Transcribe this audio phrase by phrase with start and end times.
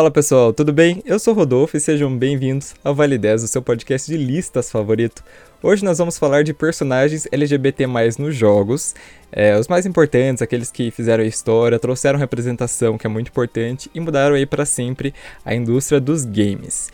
[0.00, 1.02] Fala pessoal, tudo bem?
[1.04, 5.22] Eu sou Rodolfo e sejam bem-vindos ao Vale 10, o seu podcast de listas favorito.
[5.62, 7.86] Hoje nós vamos falar de personagens LGBT
[8.18, 8.94] nos jogos,
[9.30, 14.00] é, os mais importantes, aqueles que fizeram história, trouxeram representação, que é muito importante, e
[14.00, 15.12] mudaram aí para sempre
[15.44, 16.90] a indústria dos games.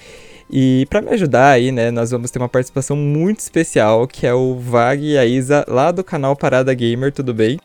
[0.50, 4.34] E para me ajudar aí, né, nós vamos ter uma participação muito especial, que é
[4.34, 7.56] o Vag e a Isa, lá do canal Parada Gamer, tudo bem?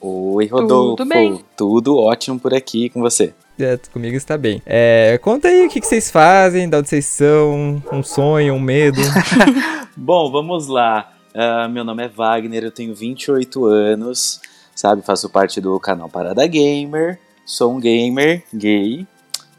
[0.00, 0.96] Oi, Rodolfo.
[0.96, 1.44] Tudo bem?
[1.56, 3.34] Tudo ótimo por aqui com você.
[3.58, 4.62] É, comigo está bem.
[4.64, 8.60] É, conta aí o que, que vocês fazem, de onde vocês são, um sonho, um
[8.60, 9.00] medo.
[9.96, 11.12] Bom, vamos lá.
[11.34, 14.40] Uh, meu nome é Wagner, eu tenho 28 anos,
[14.74, 15.02] sabe?
[15.02, 17.18] Faço parte do canal Parada Gamer.
[17.44, 19.06] Sou um gamer gay,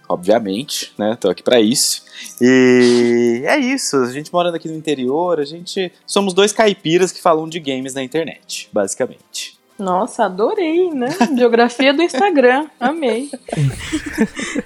[0.08, 1.18] obviamente, né?
[1.20, 2.04] Tô aqui para isso.
[2.40, 7.22] E é isso, a gente morando aqui no interior, a gente somos dois caipiras que
[7.22, 9.59] falam de games na internet, basicamente.
[9.80, 11.08] Nossa, adorei, né?
[11.34, 13.32] Biografia do Instagram, amei.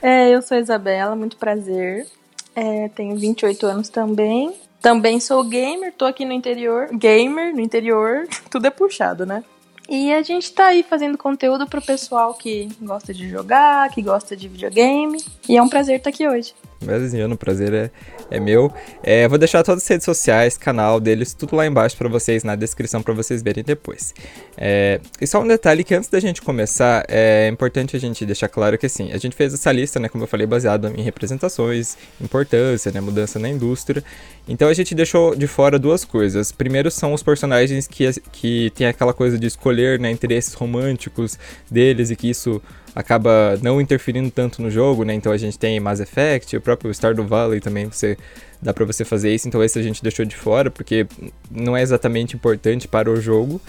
[0.02, 2.08] é, eu sou Isabela, muito prazer.
[2.55, 4.53] É, tenho 28 anos também.
[4.81, 6.89] Também sou gamer, tô aqui no interior.
[6.92, 9.44] Gamer no interior, tudo é puxado, né?
[9.88, 14.36] E a gente tá aí fazendo conteúdo pro pessoal que gosta de jogar, que gosta
[14.36, 15.23] de videogame.
[15.48, 16.53] E é um prazer estar aqui hoje.
[16.84, 17.92] Imagina, o prazer é,
[18.30, 18.72] é meu.
[19.03, 22.56] É, vou deixar todas as redes sociais, canal deles, tudo lá embaixo para vocês, na
[22.56, 24.14] descrição para vocês verem depois.
[24.58, 28.48] É, e só um detalhe que antes da gente começar, é importante a gente deixar
[28.48, 31.98] claro que assim, a gente fez essa lista, né, como eu falei, baseado em representações,
[32.22, 34.04] importância, né, mudança na indústria.
[34.48, 36.52] Então a gente deixou de fora duas coisas.
[36.52, 41.38] Primeiro são os personagens que, que tem aquela coisa de escolher, né, interesses românticos
[41.70, 42.61] deles e que isso
[42.95, 45.14] acaba não interferindo tanto no jogo, né?
[45.14, 48.17] Então a gente tem Mass Effect, o próprio Stardew Valley também você
[48.61, 49.48] dá para você fazer isso.
[49.48, 51.08] Então esse a gente deixou de fora porque
[51.52, 53.59] não é exatamente importante para o jogo.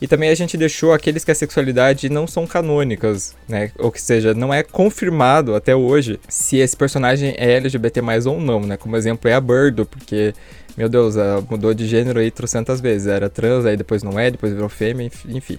[0.00, 3.70] E também a gente deixou aqueles que a sexualidade não são canônicas, né?
[3.78, 8.40] Ou que seja, não é confirmado até hoje se esse personagem é LGBT mais ou
[8.40, 8.78] não, né?
[8.78, 10.32] Como exemplo é a Birdo, porque,
[10.74, 13.08] meu Deus, ela mudou de gênero aí trocentas vezes.
[13.08, 15.58] Era trans, aí depois não é, depois virou fêmea, enfim.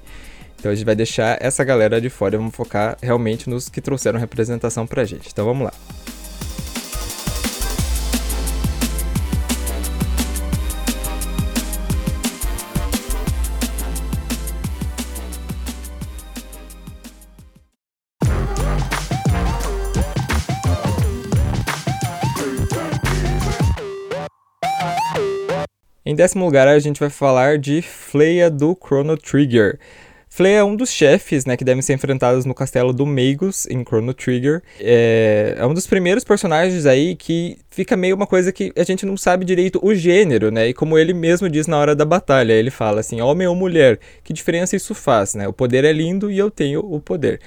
[0.62, 3.82] Então a gente vai deixar essa galera de fora e vamos focar realmente nos que
[3.82, 5.28] trouxeram representação pra gente.
[5.32, 5.74] Então vamos lá.
[26.06, 29.80] Em décimo lugar, a gente vai falar de Fleia do Chrono Trigger.
[30.34, 33.84] Flea é um dos chefes, né, que devem ser enfrentados no castelo do Magus, em
[33.84, 34.62] Chrono Trigger.
[34.80, 39.06] É, é um dos primeiros personagens aí que fica meio uma coisa que a gente
[39.06, 40.70] não sabe direito o gênero, né?
[40.70, 44.00] E como ele mesmo diz na hora da batalha, ele fala assim, homem ou mulher,
[44.24, 45.50] que diferença isso faz, né?
[45.50, 47.42] O poder é lindo e eu tenho o poder.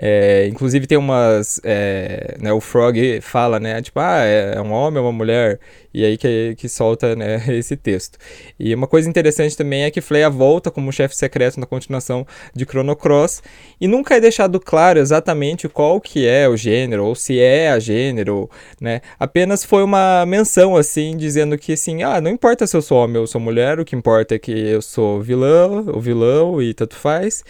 [0.00, 1.60] É, inclusive tem umas.
[1.64, 3.82] É, né, o Frog fala, né?
[3.82, 5.58] Tipo, ah, é, é um homem, é uma mulher.
[5.92, 8.18] E aí que, que solta né, esse texto.
[8.58, 12.64] E uma coisa interessante também é que Fleia volta como chefe secreto na continuação de
[12.64, 13.42] Chrono Cross.
[13.80, 17.78] E nunca é deixado claro exatamente qual que é o gênero, ou se é a
[17.78, 18.50] gênero,
[18.80, 19.00] né?
[19.18, 23.18] Apenas foi uma menção, assim, dizendo que assim, ah, não importa se eu sou homem
[23.18, 26.96] ou sou mulher, o que importa é que eu sou vilão, ou vilão, e tanto
[26.96, 27.42] faz.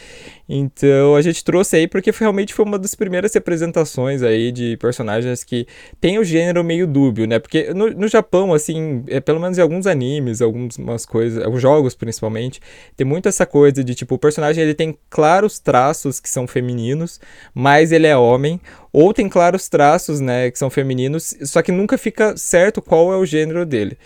[0.49, 5.44] Então a gente trouxe aí porque realmente foi uma das primeiras representações aí de personagens
[5.44, 5.66] que
[6.00, 7.38] tem o gênero meio dúbio, né?
[7.38, 11.94] Porque no, no Japão, assim, é, pelo menos em alguns animes, algumas coisas, alguns jogos
[11.94, 12.61] principalmente,
[12.97, 17.21] tem muito essa coisa de tipo, o personagem ele tem claros traços que são femininos,
[17.55, 18.61] mas ele é homem,
[18.93, 23.17] ou tem claros traços, né, que são femininos, só que nunca fica certo qual é
[23.17, 23.97] o gênero dele.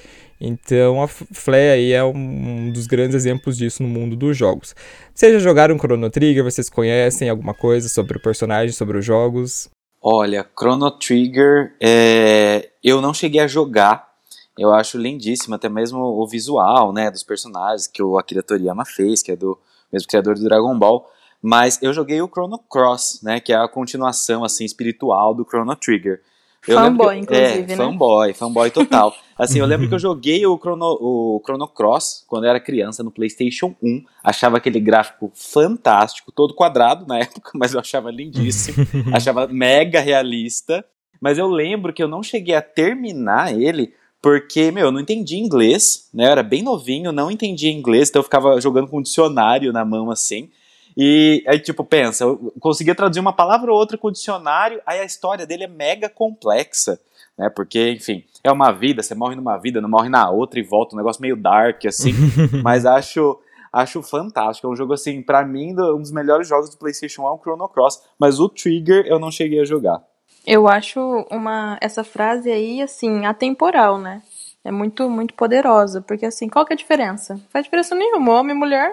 [0.44, 4.75] Então a Flea aí é um dos grandes exemplos disso no mundo dos jogos.
[5.14, 6.43] Vocês já jogaram Chrono Trigger?
[6.43, 9.70] Vocês conhecem alguma coisa sobre o personagem, sobre os jogos?
[10.02, 12.70] Olha, Chrono Trigger, é...
[12.82, 14.11] eu não cheguei a jogar.
[14.58, 19.22] Eu acho lindíssimo, até mesmo o visual, né, dos personagens que o Akira Toriyama fez,
[19.22, 19.58] que é do
[19.93, 21.08] mesmo criador do Dragon Ball.
[21.40, 25.75] Mas eu joguei o Chrono Cross, né, que é a continuação assim espiritual do Chrono
[25.75, 26.20] Trigger.
[26.66, 27.76] Eu fanboy, que, inclusive, é, né?
[27.76, 29.12] Fanboy, fanboy total.
[29.37, 33.02] Assim, eu lembro que eu joguei o Chrono, o Chrono Cross quando eu era criança
[33.02, 34.04] no PlayStation 1.
[34.22, 38.87] Achava aquele gráfico fantástico, todo quadrado na época, mas eu achava lindíssimo.
[39.12, 40.84] achava mega realista.
[41.20, 43.93] Mas eu lembro que eu não cheguei a terminar ele
[44.23, 46.27] porque, meu, eu não entendi inglês, né?
[46.27, 49.85] Eu era bem novinho, não entendia inglês, então eu ficava jogando com um dicionário na
[49.85, 50.49] mão assim.
[50.97, 55.01] E aí, tipo, pensa, eu conseguia traduzir uma palavra ou outra com o dicionário, aí
[55.01, 57.01] a história dele é mega complexa,
[57.37, 57.51] né?
[57.51, 60.95] Porque, enfim, é uma vida, você morre numa vida, não morre na outra e volta,
[60.95, 62.13] um negócio meio dark, assim.
[62.63, 63.37] mas acho
[63.73, 64.69] acho fantástico.
[64.69, 67.39] É um jogo, assim, para mim, um dos melhores jogos do PlayStation 1 é o
[67.39, 70.01] Chrono Cross, mas o Trigger eu não cheguei a jogar.
[70.47, 71.00] Eu acho
[71.31, 74.23] uma essa frase aí assim atemporal, né?
[74.65, 77.35] É muito muito poderosa, porque assim, qual que é a diferença?
[77.35, 78.91] Não faz diferença nenhuma, homem e mulher.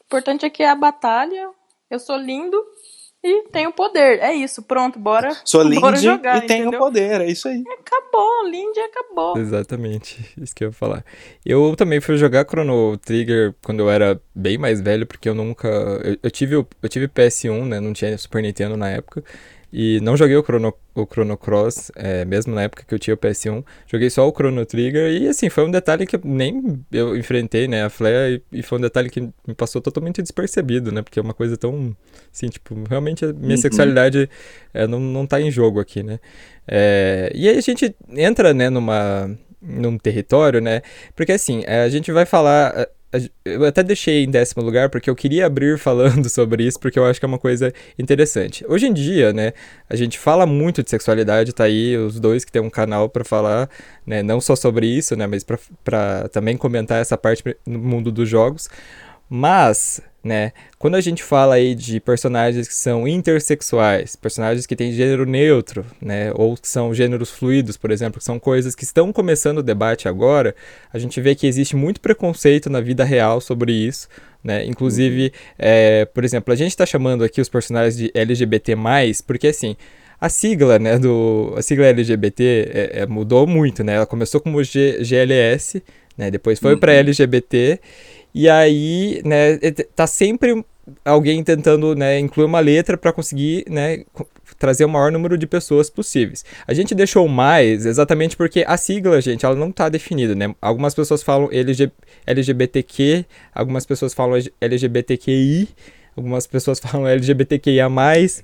[0.00, 1.50] O importante é que é a batalha.
[1.90, 2.56] Eu sou lindo
[3.22, 4.20] e tenho poder.
[4.20, 5.36] É isso, pronto, bora.
[5.44, 6.78] Sou bora Lindy jogar, e tenho entendeu?
[6.78, 7.62] poder, é isso aí.
[7.80, 9.36] Acabou, Lindy acabou.
[9.36, 11.04] Exatamente, isso que eu ia falar.
[11.44, 15.68] Eu também fui jogar Chrono Trigger quando eu era bem mais velho, porque eu nunca.
[15.68, 17.80] Eu, eu tive, eu tive PS1, né?
[17.80, 19.24] Não tinha Super Nintendo na época.
[19.72, 23.14] E não joguei o Chrono, o Chrono Cross, é, mesmo na época que eu tinha
[23.14, 23.64] o PS1.
[23.86, 25.10] Joguei só o Chrono Trigger.
[25.10, 27.84] E assim, foi um detalhe que nem eu enfrentei, né?
[27.84, 31.02] A Flea, e, e foi um detalhe que me passou totalmente despercebido, né?
[31.02, 31.94] Porque é uma coisa tão.
[32.32, 33.56] Assim, tipo, realmente a minha Uhum.
[33.56, 34.30] sexualidade
[34.72, 36.20] é, não, não tá em jogo aqui, né?
[36.66, 39.30] É, e aí a gente entra, né, numa,
[39.60, 40.82] num território, né?
[41.14, 42.88] Porque assim, é, a gente vai falar.
[43.44, 47.04] Eu até deixei em décimo lugar porque eu queria abrir falando sobre isso, porque eu
[47.04, 48.64] acho que é uma coisa interessante.
[48.68, 49.52] Hoje em dia, né,
[49.88, 53.24] a gente fala muito de sexualidade, tá aí os dois que tem um canal pra
[53.24, 53.68] falar,
[54.06, 55.44] né, não só sobre isso, né, mas
[55.84, 58.68] pra também comentar essa parte no mundo dos jogos.
[59.28, 64.92] Mas, né, quando a gente fala aí de personagens que são intersexuais, personagens que têm
[64.92, 69.12] gênero neutro, né, ou que são gêneros fluidos, por exemplo, que são coisas que estão
[69.12, 70.54] começando o debate agora,
[70.92, 74.08] a gente vê que existe muito preconceito na vida real sobre isso,
[74.44, 78.76] né, inclusive, é, por exemplo, a gente está chamando aqui os personagens de LGBT+,
[79.26, 79.76] porque assim,
[80.20, 82.42] a sigla, né, do, a sigla LGBT
[82.72, 85.82] é, é, mudou muito, né, ela começou como G- GLS,
[86.16, 87.80] né, depois foi para LGBT,
[88.38, 89.56] e aí, né,
[89.94, 90.62] tá sempre
[91.02, 94.04] alguém tentando, né, incluir uma letra para conseguir, né,
[94.58, 96.44] trazer o maior número de pessoas possíveis.
[96.66, 100.54] A gente deixou mais exatamente porque a sigla, gente, ela não tá definida, né?
[100.60, 101.90] Algumas pessoas falam LG,
[102.26, 103.24] LGBTQ,
[103.54, 105.68] algumas pessoas falam LGBTQI,
[106.16, 107.88] algumas pessoas falam LGBTQIA+,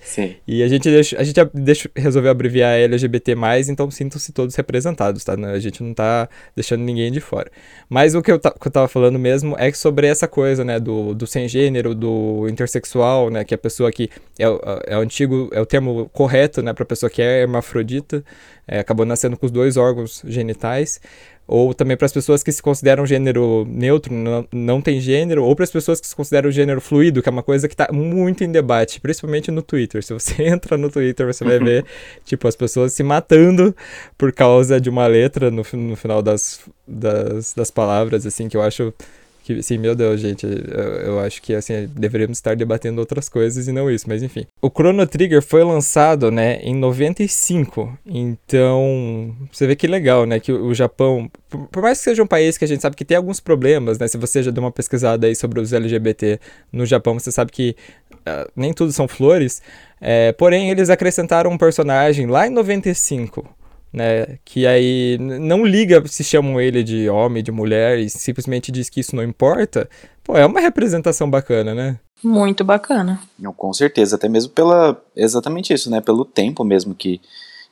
[0.00, 0.36] Sim.
[0.46, 3.34] e a gente, deixa, a gente deixa- resolveu abreviar LGBT+,
[3.68, 5.34] então sintam-se todos representados, tá?
[5.34, 7.50] A gente não tá deixando ninguém de fora.
[7.88, 10.64] Mas o que eu, ta- que eu tava falando mesmo é que sobre essa coisa,
[10.64, 14.60] né, do, do sem gênero, do intersexual, né, que é a pessoa que é, o-
[14.86, 18.24] é o antigo, é o termo correto, né, pra pessoa que é hermafrodita,
[18.68, 21.00] é, acabou nascendo com os dois órgãos genitais,
[21.46, 25.54] ou também para as pessoas que se consideram gênero neutro, não, não tem gênero, ou
[25.54, 28.44] para as pessoas que se consideram gênero fluido, que é uma coisa que está muito
[28.44, 30.02] em debate, principalmente no Twitter.
[30.02, 31.84] Se você entra no Twitter, você vai ver,
[32.24, 33.74] tipo, as pessoas se matando
[34.16, 38.62] por causa de uma letra no, no final das, das, das palavras, assim, que eu
[38.62, 38.94] acho
[39.42, 43.68] que, assim, meu Deus, gente, eu, eu acho que, assim, deveríamos estar debatendo outras coisas
[43.68, 44.46] e não isso, mas enfim.
[44.60, 50.52] O Chrono Trigger foi lançado, né, em 95, então, você vê que legal, né, que
[50.52, 53.04] o, o Japão, por, por mais que seja um país que a gente sabe que
[53.04, 56.38] tem alguns problemas, né, se você já deu uma pesquisada aí sobre os LGBT
[56.72, 57.76] no Japão, você sabe que
[58.24, 59.60] ah, nem tudo são flores,
[60.04, 63.48] é, porém, eles acrescentaram um personagem lá em 95,
[63.92, 64.38] né?
[64.44, 69.00] Que aí não liga se chamam ele de homem, de mulher e simplesmente diz que
[69.00, 69.88] isso não importa.
[70.24, 71.98] Pô, é uma representação bacana, né?
[72.22, 73.20] Muito bacana.
[73.38, 75.02] Não, com certeza, até mesmo pela.
[75.14, 76.00] Exatamente isso, né?
[76.00, 77.20] Pelo tempo mesmo que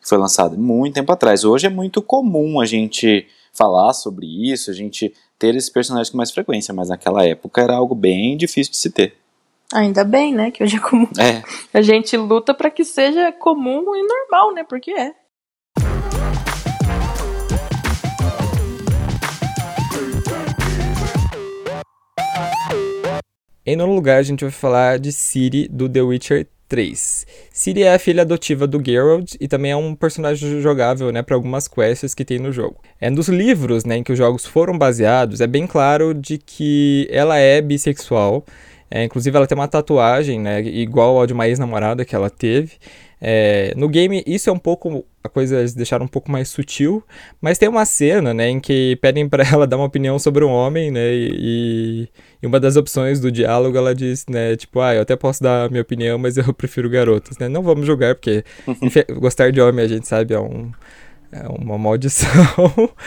[0.03, 1.45] foi lançado, muito tempo atrás.
[1.45, 6.17] Hoje é muito comum a gente falar sobre isso, a gente ter esses personagens com
[6.17, 9.15] mais frequência, mas naquela época era algo bem difícil de se ter.
[9.73, 10.51] Ainda bem, né?
[10.51, 11.09] Que hoje é comum.
[11.19, 11.43] É,
[11.79, 14.65] A gente luta pra que seja comum e normal, né?
[14.65, 15.15] Porque é.
[23.65, 27.27] Em nono lugar, a gente vai falar de Ciri do The Witcher 3.
[27.53, 31.35] Ciri é a filha adotiva do Geralt e também é um personagem jogável, né, para
[31.35, 32.81] algumas quests que tem no jogo.
[33.01, 37.09] É nos livros, né, em que os jogos foram baseados, é bem claro de que
[37.11, 38.45] ela é bissexual.
[38.91, 42.73] É, inclusive, ela tem uma tatuagem, né, igual ao de uma ex-namorada que ela teve.
[43.21, 45.05] É, no game, isso é um pouco.
[45.23, 47.05] A coisa eles deixaram um pouco mais sutil.
[47.41, 50.51] Mas tem uma cena, né, em que pedem pra ela dar uma opinião sobre um
[50.51, 52.09] homem, né, e, e
[52.47, 55.69] uma das opções do diálogo ela diz, né, tipo, ah, eu até posso dar a
[55.69, 57.49] minha opinião, mas eu prefiro garotas, né?
[57.49, 58.45] Não vamos julgar, porque
[58.83, 60.71] infe- gostar de homem a gente sabe é um.
[61.33, 62.29] É uma maldição.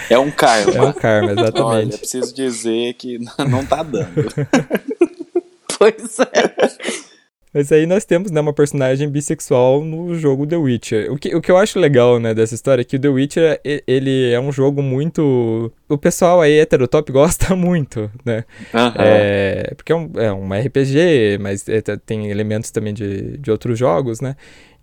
[0.10, 0.72] é um karma.
[0.74, 1.98] é um karma, Olha, exatamente.
[1.98, 4.08] preciso dizer que não tá dando.
[5.78, 7.03] Pois é.
[7.54, 11.12] Mas aí nós temos, né, uma personagem bissexual no jogo The Witcher.
[11.12, 13.62] O que, o que eu acho legal, né, dessa história é que o The Witcher,
[13.86, 15.72] ele é um jogo muito...
[15.88, 18.44] O pessoal aí heterotop gosta muito, né?
[18.98, 23.52] É, porque é um, é um RPG, mas é, t- tem elementos também de, de
[23.52, 24.36] outros jogos, né?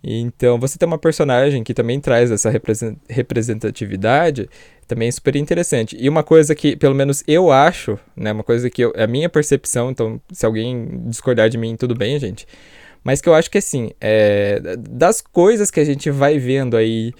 [0.03, 4.49] Então, você tem uma personagem que também traz essa represen- representatividade,
[4.91, 5.95] também é super interessante.
[5.97, 8.33] E uma coisa que, pelo menos eu acho, né?
[8.33, 11.95] Uma coisa que eu, é a minha percepção, então se alguém discordar de mim, tudo
[11.95, 12.45] bem, gente.
[13.01, 17.13] mas que eu acho que assim, é, das coisas que a gente vai vendo aí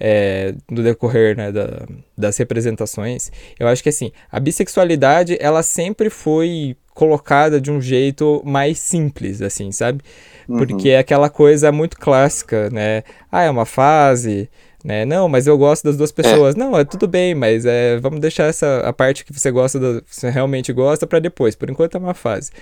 [0.00, 3.30] é, no decorrer né, da, das representações,
[3.60, 9.42] eu acho que assim, a bissexualidade ela sempre foi colocada de um jeito mais simples,
[9.42, 10.02] assim, sabe?
[10.46, 10.94] Porque uhum.
[10.94, 13.04] é aquela coisa muito clássica, né?
[13.30, 14.48] Ah, é uma fase,
[14.88, 15.04] né?
[15.04, 16.54] Não, mas eu gosto das duas pessoas.
[16.54, 16.58] É.
[16.58, 20.02] Não, é tudo bem, mas é, vamos deixar essa a parte que você gosta, do,
[20.06, 21.54] você realmente gosta para depois.
[21.54, 22.50] Por enquanto é uma fase.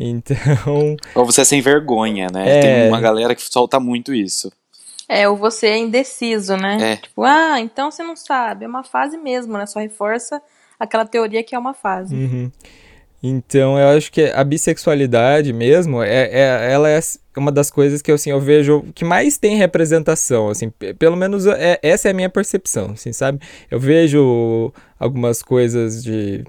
[0.00, 0.96] Então.
[1.12, 2.58] Ou você é sem vergonha, né?
[2.58, 2.60] É...
[2.60, 4.52] Tem uma galera que solta muito isso.
[5.08, 6.92] É, ou você é indeciso, né?
[6.92, 6.96] É.
[6.98, 8.64] Tipo, ah, então você não sabe.
[8.64, 9.66] É uma fase mesmo, né?
[9.66, 10.40] Só reforça
[10.78, 12.14] aquela teoria que é uma fase.
[12.14, 12.52] Uhum.
[13.22, 17.00] Então, eu acho que a bissexualidade mesmo, é, é, ela é
[17.36, 21.78] uma das coisas que assim, eu vejo que mais tem representação, assim, pelo menos é,
[21.82, 23.40] essa é a minha percepção, assim, sabe?
[23.70, 26.44] Eu vejo algumas coisas de...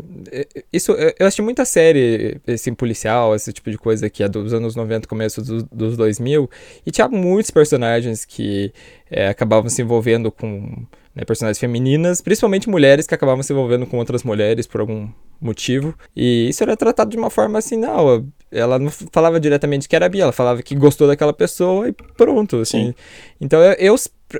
[0.72, 4.76] Isso, eu assisti muita série, assim, policial, esse tipo de coisa que é dos anos
[4.76, 6.50] 90, começo dos, dos 2000,
[6.86, 8.72] e tinha muitos personagens que
[9.10, 10.86] é, acabavam se envolvendo com
[11.16, 15.10] né, personagens femininas, principalmente mulheres que acabavam se envolvendo com outras mulheres por algum
[15.42, 15.96] motivo.
[16.16, 20.10] E isso era tratado de uma forma assim, não, ela não falava diretamente que era
[20.10, 22.88] bi, ela falava que gostou daquela pessoa e pronto, assim.
[22.88, 22.96] Sim.
[23.40, 23.96] Então eu, eu,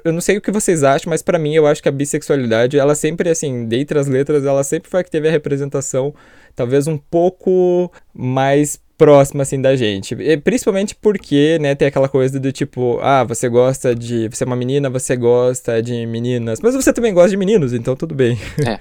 [0.06, 2.78] eu, não sei o que vocês acham, mas para mim eu acho que a bissexualidade,
[2.78, 6.14] ela sempre, assim, dentre as letras, ela sempre foi a que teve a representação
[6.56, 10.14] talvez um pouco mais próxima, assim, da gente.
[10.14, 14.28] E, principalmente porque, né, tem aquela coisa do tipo, ah, você gosta de...
[14.28, 16.60] Você é uma menina, você gosta de meninas.
[16.62, 18.38] Mas você também gosta de meninos, então tudo bem.
[18.68, 18.80] É.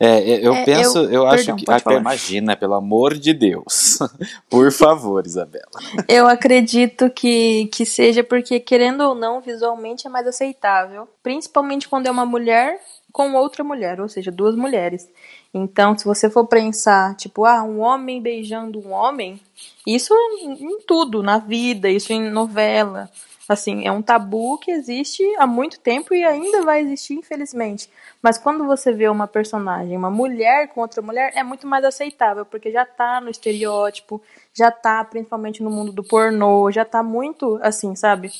[0.00, 1.64] É, eu é, penso, eu, eu acho que.
[1.68, 3.98] Até imagina, pelo amor de Deus.
[4.48, 5.64] Por favor, Isabela.
[6.08, 11.08] Eu acredito que, que seja porque, querendo ou não, visualmente é mais aceitável.
[11.22, 12.78] Principalmente quando é uma mulher
[13.12, 15.08] com outra mulher, ou seja, duas mulheres.
[15.52, 19.40] Então, se você for pensar, tipo, ah, um homem beijando um homem,
[19.86, 23.10] isso em tudo, na vida, isso em novela.
[23.48, 27.88] Assim, é um tabu que existe há muito tempo e ainda vai existir, infelizmente.
[28.22, 32.44] Mas quando você vê uma personagem, uma mulher com outra mulher, é muito mais aceitável,
[32.44, 34.20] porque já tá no estereótipo,
[34.52, 38.30] já tá principalmente no mundo do pornô, já tá muito assim, sabe?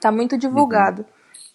[0.00, 1.02] Tá muito divulgado.
[1.02, 1.08] Uhum.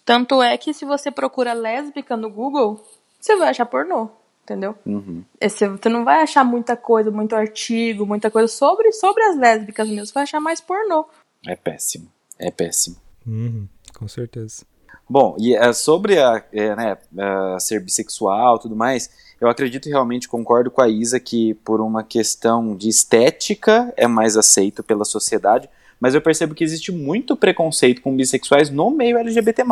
[0.04, 2.80] Tanto é que se você procura lésbica no Google,
[3.18, 4.08] você vai achar pornô
[4.48, 4.74] entendeu?
[4.86, 5.22] Uhum.
[5.38, 9.88] Esse, você não vai achar muita coisa, muito artigo, muita coisa sobre, sobre as lésbicas
[9.88, 11.06] mesmo, você vai achar mais pornô.
[11.46, 12.96] É péssimo, é péssimo.
[13.26, 14.64] Uhum, com certeza.
[15.08, 19.88] Bom, e é, sobre a, é, né, a ser bissexual e tudo mais, eu acredito
[19.88, 24.82] e realmente concordo com a Isa que por uma questão de estética é mais aceito
[24.82, 25.68] pela sociedade,
[26.00, 29.64] mas eu percebo que existe muito preconceito com bissexuais no meio LGBT+.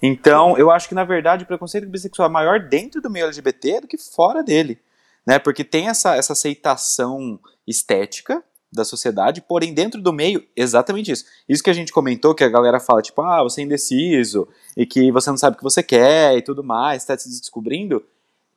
[0.00, 3.82] Então, eu acho que, na verdade, o preconceito bissexual é maior dentro do meio LGBT
[3.82, 4.78] do que fora dele.
[5.26, 5.38] Né?
[5.38, 11.24] Porque tem essa, essa aceitação estética da sociedade, porém, dentro do meio, exatamente isso.
[11.48, 14.86] Isso que a gente comentou, que a galera fala, tipo, ah, você é indeciso, e
[14.86, 18.04] que você não sabe o que você quer e tudo mais, está se descobrindo,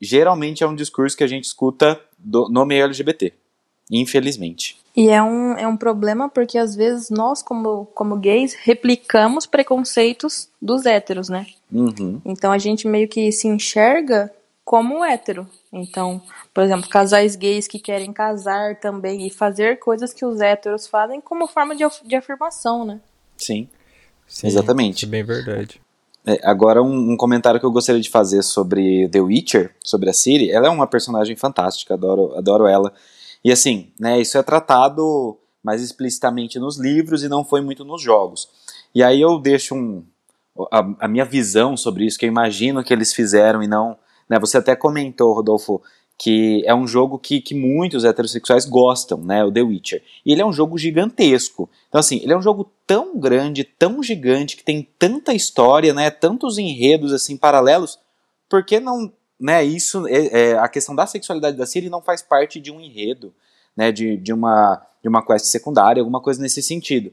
[0.01, 3.33] geralmente é um discurso que a gente escuta do, no meio LGBT.
[3.91, 4.77] Infelizmente.
[4.95, 10.49] E é um, é um problema porque às vezes nós, como, como gays, replicamos preconceitos
[10.61, 11.47] dos héteros, né?
[11.71, 12.21] Uhum.
[12.25, 14.31] Então a gente meio que se enxerga
[14.63, 15.47] como hétero.
[15.71, 16.21] Então,
[16.53, 21.21] por exemplo, casais gays que querem casar também e fazer coisas que os héteros fazem
[21.21, 22.99] como forma de, de afirmação, né?
[23.37, 23.67] Sim.
[24.27, 25.05] Sim Exatamente.
[25.05, 25.81] É bem verdade.
[26.25, 30.13] É, agora, um, um, comentário que eu gostaria de fazer sobre The Witcher, sobre a
[30.13, 30.51] Ciri.
[30.51, 32.93] Ela é uma personagem fantástica, adoro, adoro ela.
[33.43, 38.01] E assim, né, isso é tratado mais explicitamente nos livros e não foi muito nos
[38.01, 38.49] jogos.
[38.93, 40.03] E aí eu deixo um,
[40.71, 43.97] a, a minha visão sobre isso, que eu imagino que eles fizeram e não.
[44.29, 45.81] Né, você até comentou, Rodolfo,
[46.17, 50.03] que é um jogo que, que muitos heterossexuais gostam, né, o The Witcher.
[50.25, 51.69] E ele é um jogo gigantesco.
[51.89, 56.11] Então, assim, ele é um jogo tão grande, tão gigante, que tem tanta história, né,
[56.11, 57.97] tantos enredos, assim, paralelos,
[58.47, 62.21] por que não né, isso, é, é, a questão da sexualidade da Ciri não faz
[62.21, 63.33] parte de um enredo,
[63.75, 67.11] né, de, de, uma, de uma quest secundária, alguma coisa nesse sentido.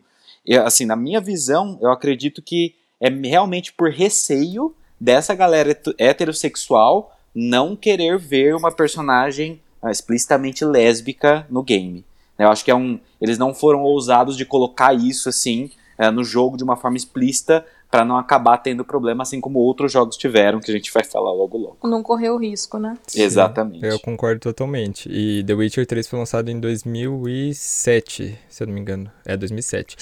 [0.65, 7.77] Assim, na minha visão, eu acredito que é realmente por receio dessa galera heterossexual não
[7.77, 12.05] querer ver uma personagem ah, explicitamente lésbica no game.
[12.39, 16.25] Eu acho que é um, eles não foram ousados de colocar isso assim é, no
[16.25, 20.61] jogo de uma forma explícita para não acabar tendo problema, assim como outros jogos tiveram,
[20.61, 21.89] que a gente vai falar logo logo.
[21.89, 22.97] Não correu risco, né?
[23.07, 23.85] Sim, Exatamente.
[23.85, 25.09] Eu concordo totalmente.
[25.11, 29.11] E The Witcher 3 foi lançado em 2007, se eu não me engano.
[29.25, 29.97] É 2007.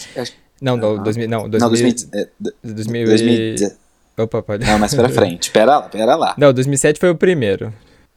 [0.60, 2.28] Não, não, 2000, não, 2000, não 2000, é,
[2.62, 3.76] 2000, 2000,
[4.18, 4.64] Opa, pode.
[4.66, 5.50] Não, mais pra frente.
[5.50, 6.34] Pera lá, pera lá.
[6.38, 7.72] Não, 2007 foi o primeiro.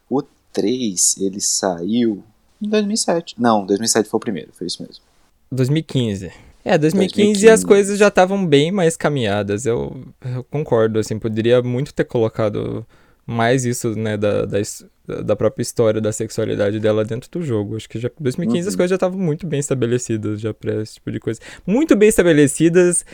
[0.09, 0.23] O
[0.53, 2.23] 3, ele saiu
[2.61, 3.35] em 2007.
[3.37, 5.03] Não, 2007 foi o primeiro, foi isso mesmo.
[5.51, 6.31] 2015.
[6.63, 7.49] É, 2015, 2015.
[7.49, 9.65] as coisas já estavam bem mais caminhadas.
[9.65, 12.85] Eu, eu, concordo, assim, poderia muito ter colocado
[13.25, 14.59] mais isso, né, da, da,
[15.21, 17.75] da, própria história da sexualidade dela dentro do jogo.
[17.75, 18.69] Acho que já 2015 uhum.
[18.69, 21.39] as coisas já estavam muito bem estabelecidas já pra esse tipo de coisa.
[21.65, 23.05] Muito bem estabelecidas.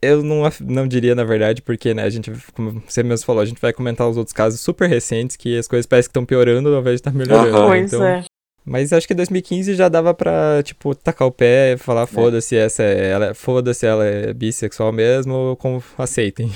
[0.00, 3.46] Eu não, não diria, na verdade, porque, né, a gente, como você mesmo falou, a
[3.46, 6.68] gente vai comentar os outros casos super recentes que as coisas parecem que estão piorando
[6.74, 7.56] ao invés de estar melhorando.
[7.56, 7.66] Uhum.
[7.68, 8.24] Pois então, é.
[8.64, 12.06] Mas acho que 2015 já dava pra, tipo, tacar o pé e falar, é.
[12.06, 16.50] foda-se, essa é, ela, foda-se, ela é bissexual mesmo, como aceitem.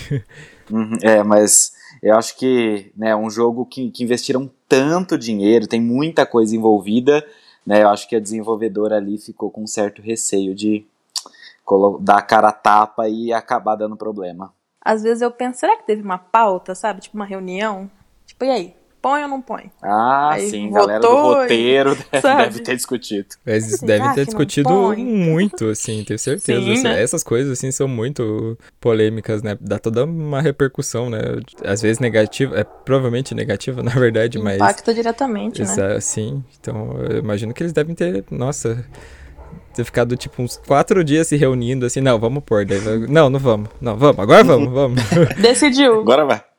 [0.70, 1.72] Uhum, é, mas
[2.02, 7.24] eu acho que, né, um jogo que, que investiram tanto dinheiro, tem muita coisa envolvida,
[7.66, 10.84] né, eu acho que a desenvolvedora ali ficou com um certo receio de
[12.00, 14.52] dar a cara a tapa e acabar dando problema.
[14.80, 17.90] Às vezes eu penso, será que teve uma pauta, sabe, tipo uma reunião?
[18.24, 19.70] Tipo, e aí, põe ou não põe?
[19.82, 23.28] Ah, Aí sim, galera do roteiro e, deve, deve, ter discutido.
[23.46, 26.60] Eles devem ter discutido muito, assim, tenho certeza.
[26.60, 27.02] Sim, assim, né?
[27.02, 29.56] Essas coisas, assim, são muito polêmicas, né?
[29.60, 31.20] Dá toda uma repercussão, né?
[31.64, 34.56] Às vezes negativa, é provavelmente negativa, na verdade, mas...
[34.56, 36.00] Impacta diretamente, né?
[36.00, 38.84] Sim, então eu imagino que eles devem ter, nossa
[39.74, 43.38] ter ficado tipo uns quatro dias se reunindo assim, não, vamos pôr, daí, não, não
[43.38, 45.02] vamos, não, vamos, agora vamos, vamos.
[45.38, 46.00] Decidiu.
[46.00, 46.55] Agora vai.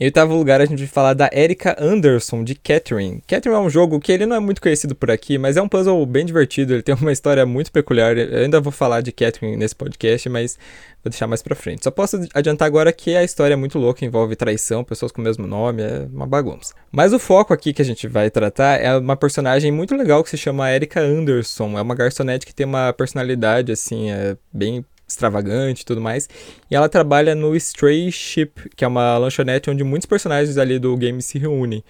[0.00, 3.22] Em oitavo lugar, a gente vai falar da Erika Anderson, de Catherine.
[3.28, 5.68] Catherine é um jogo que ele não é muito conhecido por aqui, mas é um
[5.68, 8.16] puzzle bem divertido, ele tem uma história muito peculiar.
[8.16, 10.58] Eu ainda vou falar de Catherine nesse podcast, mas
[11.04, 11.84] vou deixar mais pra frente.
[11.84, 15.24] Só posso adiantar agora que a história é muito louca, envolve traição, pessoas com o
[15.24, 16.72] mesmo nome, é uma bagunça.
[16.90, 20.30] Mas o foco aqui que a gente vai tratar é uma personagem muito legal que
[20.30, 21.78] se chama Erika Anderson.
[21.78, 26.28] É uma garçonete que tem uma personalidade, assim, é bem extravagante e tudo mais.
[26.70, 30.96] E ela trabalha no Stray Ship, que é uma lanchonete onde muitos personagens ali do
[30.96, 31.84] game se reúnem.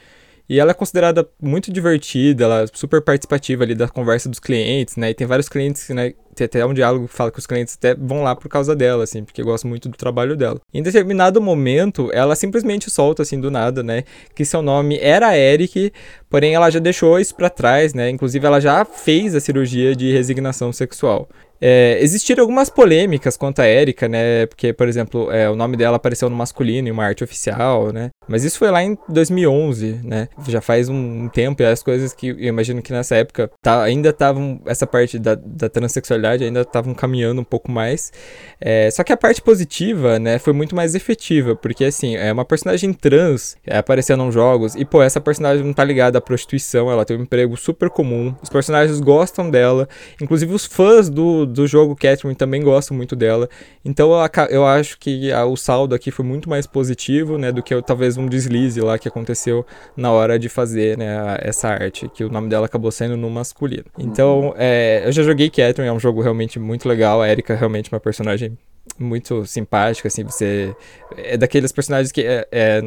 [0.51, 4.97] E ela é considerada muito divertida, ela é super participativa ali da conversa dos clientes,
[4.97, 5.11] né?
[5.11, 6.13] E tem vários clientes, né?
[6.35, 9.05] Tem até um diálogo que fala que os clientes até vão lá por causa dela,
[9.05, 10.61] assim, porque gostam muito do trabalho dela.
[10.75, 14.03] Em determinado momento, ela simplesmente solta, assim, do nada, né?
[14.35, 15.93] Que seu nome era Eric,
[16.29, 18.11] porém ela já deixou isso para trás, né?
[18.11, 21.29] Inclusive, ela já fez a cirurgia de resignação sexual.
[21.61, 24.47] É, existiram algumas polêmicas quanto a Erika, né?
[24.47, 28.11] Porque, por exemplo, é, o nome dela apareceu no masculino em uma arte oficial, né?
[28.29, 30.29] Mas isso foi lá em 2011, né?
[30.47, 34.11] Já faz um tempo e as coisas que eu imagino que nessa época tá, ainda
[34.11, 38.13] estavam, essa parte da, da transexualidade ainda estavam caminhando um pouco mais.
[38.61, 42.45] É, só que a parte positiva, né, foi muito mais efetiva, porque assim, é uma
[42.45, 46.91] personagem trans é, aparecendo nos jogos e, pô, essa personagem não tá ligada à prostituição,
[46.91, 49.89] ela tem um emprego super comum, os personagens gostam dela,
[50.21, 53.49] inclusive os fãs do do jogo Catherine também gosto muito dela.
[53.85, 57.63] Então eu, eu acho que a, o saldo aqui foi muito mais positivo, né, do
[57.63, 62.25] que talvez um deslize lá que aconteceu na hora de fazer, né, essa arte, que
[62.25, 63.85] o nome dela acabou sendo no masculino.
[63.99, 67.21] Então, é, eu já joguei Catherine, é um jogo realmente muito legal.
[67.21, 68.57] A Erika é realmente uma personagem
[69.01, 70.75] muito simpática, assim, você
[71.17, 72.83] é daqueles personagens que é, é,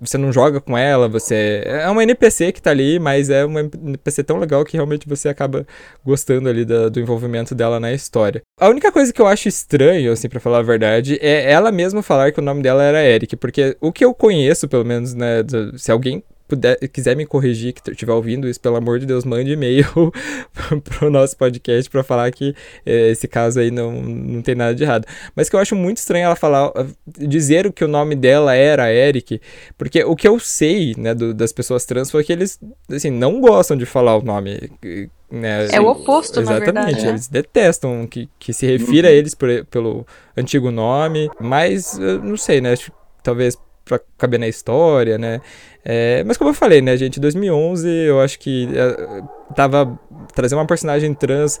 [0.00, 3.60] você não joga com ela, você é uma NPC que tá ali, mas é uma
[3.60, 5.66] NPC tão legal que realmente você acaba
[6.04, 8.42] gostando ali do, do envolvimento dela na história.
[8.60, 12.02] A única coisa que eu acho estranho, assim, para falar a verdade, é ela mesma
[12.02, 15.42] falar que o nome dela era Eric, porque o que eu conheço, pelo menos, né,
[15.42, 19.24] do, se alguém puder, quiser me corrigir, que estiver ouvindo isso, pelo amor de Deus,
[19.24, 19.86] mande e-mail
[20.84, 24.82] pro nosso podcast para falar que é, esse caso aí não, não tem nada de
[24.82, 25.06] errado.
[25.34, 26.72] Mas que eu acho muito estranho ela falar,
[27.06, 29.40] dizer o que o nome dela era Eric,
[29.76, 33.40] porque o que eu sei, né, do, das pessoas trans foi que eles, assim, não
[33.40, 34.70] gostam de falar o nome.
[35.30, 37.08] Né, é o oposto, Exatamente, na verdade, né?
[37.10, 39.14] eles detestam que, que se refira uhum.
[39.14, 42.74] a eles por, pelo antigo nome, mas não sei, né,
[43.22, 45.40] talvez para caber na história, né?
[45.84, 49.22] É, mas como eu falei, né, gente, em 2011 eu acho que é,
[49.54, 49.98] tava
[50.34, 51.60] trazendo uma personagem trans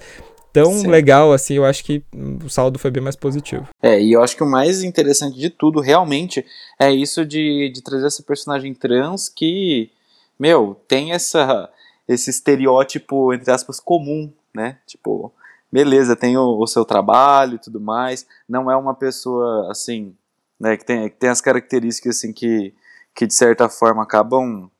[0.52, 0.88] tão Sim.
[0.88, 2.04] legal assim, eu acho que
[2.44, 3.68] o saldo foi bem mais positivo.
[3.82, 6.44] É, e eu acho que o mais interessante de tudo realmente
[6.78, 9.90] é isso de, de trazer essa personagem trans que,
[10.38, 11.68] meu, tem essa
[12.06, 14.76] esse estereótipo, entre aspas, comum, né?
[14.86, 15.32] Tipo,
[15.70, 20.14] beleza, tem o, o seu trabalho e tudo mais, não é uma pessoa assim
[20.62, 22.72] né, que, tem, que tem as características assim que,
[23.12, 24.70] que de certa forma acabam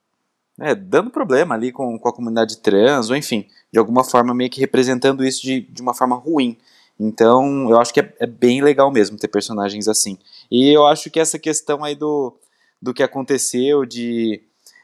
[0.57, 4.49] né, dando problema ali com, com a comunidade trans, ou enfim, de alguma forma meio
[4.49, 6.57] que representando isso de, de uma forma ruim.
[7.01, 10.17] Então, eu acho que é, é, bem legal mesmo ter personagens assim.
[10.49, 12.33] E eu acho que essa questão aí do,
[12.81, 14.41] do que aconteceu, de,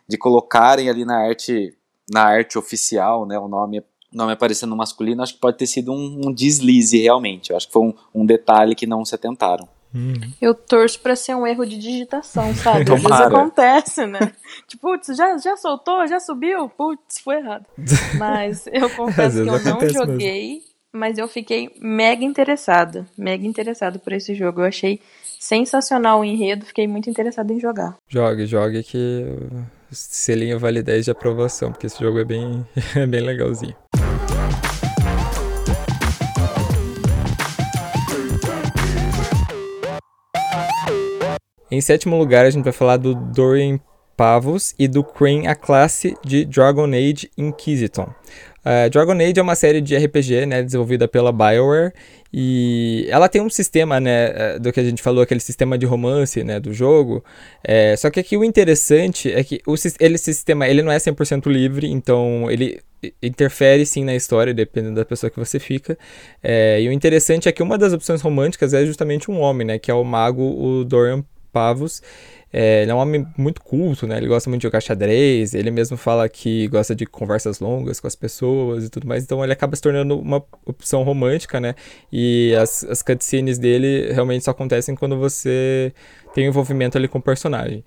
[0.08, 1.76] de colocarem ali na arte,
[2.10, 5.92] na arte oficial, né, o nome, nome aparecendo no masculino, acho que pode ter sido
[5.92, 7.50] um, um deslize realmente.
[7.50, 9.68] Eu acho que foi um, um detalhe que não se atentaram.
[9.94, 10.14] Uhum.
[10.40, 12.82] Eu torço pra ser um erro de digitação, sabe?
[12.92, 14.32] Às vezes acontece, né?
[14.66, 16.06] Tipo, putz, já, já soltou?
[16.06, 16.68] Já subiu?
[16.68, 17.66] Putz, foi errado.
[18.18, 20.68] Mas eu confesso que eu não joguei, mesmo.
[20.92, 23.06] mas eu fiquei mega interessada.
[23.16, 24.60] Mega interessada por esse jogo.
[24.60, 25.00] Eu achei
[25.38, 27.96] sensacional o enredo, fiquei muito interessada em jogar.
[28.08, 29.24] Jogue, jogue que
[29.90, 33.74] selinho vale 10 de aprovação, porque esse jogo é bem, é bem legalzinho.
[41.70, 43.78] Em sétimo lugar, a gente vai falar do Dorian
[44.16, 48.08] Pavos e do Crane, a classe de Dragon Age Inquisiton.
[48.64, 51.92] Uh, Dragon Age é uma série de RPG, né, desenvolvida pela BioWare,
[52.32, 55.86] e ela tem um sistema, né, eh, do que a gente falou, aquele sistema de
[55.86, 57.24] romance, né, do jogo,
[57.62, 61.46] é, só que aqui o interessante é que o, ele, sistema, ele não é 100%
[61.50, 62.80] livre, então ele
[63.22, 65.96] interfere sim na história, dependendo da pessoa que você fica,
[66.42, 69.78] é, e o interessante é que uma das opções românticas é justamente um homem, né,
[69.78, 71.24] que é o mago, o Dorian
[71.58, 72.00] Pavos,
[72.52, 74.16] é, ele é um homem muito culto, né?
[74.16, 78.06] Ele gosta muito de jogar xadrez, ele mesmo fala que gosta de conversas longas com
[78.06, 81.74] as pessoas e tudo mais, então ele acaba se tornando uma opção romântica, né?
[82.12, 85.92] E as, as cutscenes dele realmente só acontecem quando você
[86.32, 87.84] tem envolvimento ali com o personagem.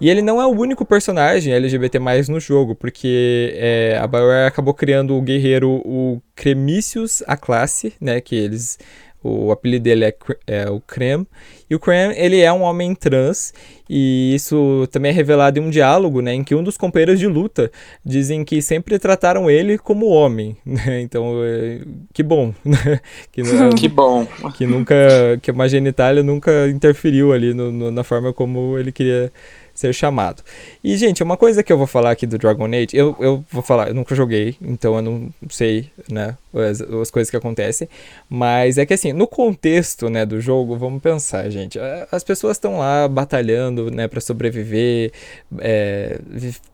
[0.00, 4.74] E ele não é o único personagem LGBT no jogo, porque é, a BioWare acabou
[4.74, 8.20] criando o guerreiro, o Cremícius, a classe, né?
[8.20, 8.80] Que eles
[9.22, 10.14] o apelido dele é,
[10.46, 11.26] é, o Krem.
[11.68, 13.52] E o Krem, ele é um homem trans.
[13.88, 16.34] E isso também é revelado em um diálogo, né?
[16.34, 17.70] Em que um dos companheiros de luta
[18.04, 20.56] dizem que sempre trataram ele como homem.
[20.72, 21.02] Né?
[21.02, 21.80] Então, é,
[22.14, 22.54] que bom.
[22.64, 23.00] Né?
[23.30, 23.42] que,
[23.78, 24.26] que bom.
[24.56, 24.96] Que nunca...
[25.42, 29.30] Que uma genitália nunca interferiu ali no, no, na forma como ele queria
[29.82, 30.42] ser chamado.
[30.82, 33.62] E, gente, uma coisa que eu vou falar aqui do Dragon Age, eu, eu vou
[33.62, 37.88] falar, eu nunca joguei, então eu não sei, né, as, as coisas que acontecem,
[38.28, 41.78] mas é que assim, no contexto, né, do jogo, vamos pensar, gente,
[42.10, 45.12] as pessoas estão lá batalhando, né, para sobreviver,
[45.58, 46.18] é,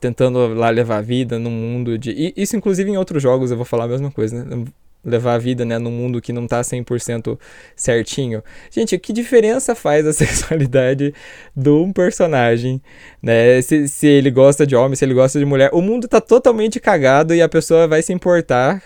[0.01, 2.11] tentando lá levar a vida no mundo de...
[2.11, 4.65] E isso, inclusive, em outros jogos eu vou falar a mesma coisa, né,
[5.05, 7.39] levar a vida, né, num mundo que não tá 100%
[7.77, 8.43] certinho.
[8.71, 11.15] Gente, que diferença faz a sexualidade
[11.57, 12.81] de um personagem,
[13.23, 13.61] né?
[13.63, 16.81] Se, se ele gosta de homem, se ele gosta de mulher, o mundo tá totalmente
[16.81, 18.83] cagado e a pessoa vai se importar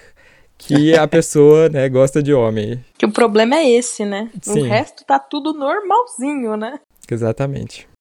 [0.58, 2.84] que a pessoa, né, gosta de homem.
[2.96, 4.30] Que o problema é esse, né?
[4.40, 4.62] Sim.
[4.62, 6.78] O resto tá tudo normalzinho, né?
[7.10, 7.91] Exatamente.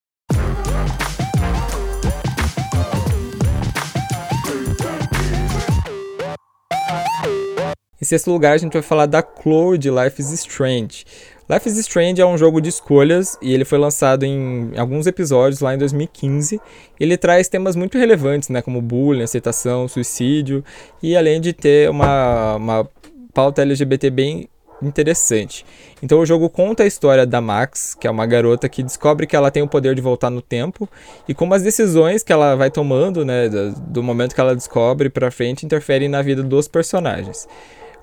[8.02, 11.06] Em sexto lugar, a gente vai falar da Chloe de Life is Strange.
[11.48, 15.60] Life is Strange é um jogo de escolhas e ele foi lançado em alguns episódios
[15.60, 16.60] lá em 2015.
[17.00, 20.66] Ele traz temas muito relevantes, né, como bullying, aceitação, suicídio
[21.04, 22.90] e além de ter uma, uma
[23.36, 24.50] pauta LGBT bem
[24.82, 25.64] interessante.
[26.02, 29.36] Então o jogo conta a história da Max, que é uma garota que descobre que
[29.36, 30.90] ela tem o poder de voltar no tempo
[31.28, 35.08] e como as decisões que ela vai tomando, né, do, do momento que ela descobre
[35.08, 37.48] para frente interferem na vida dos personagens.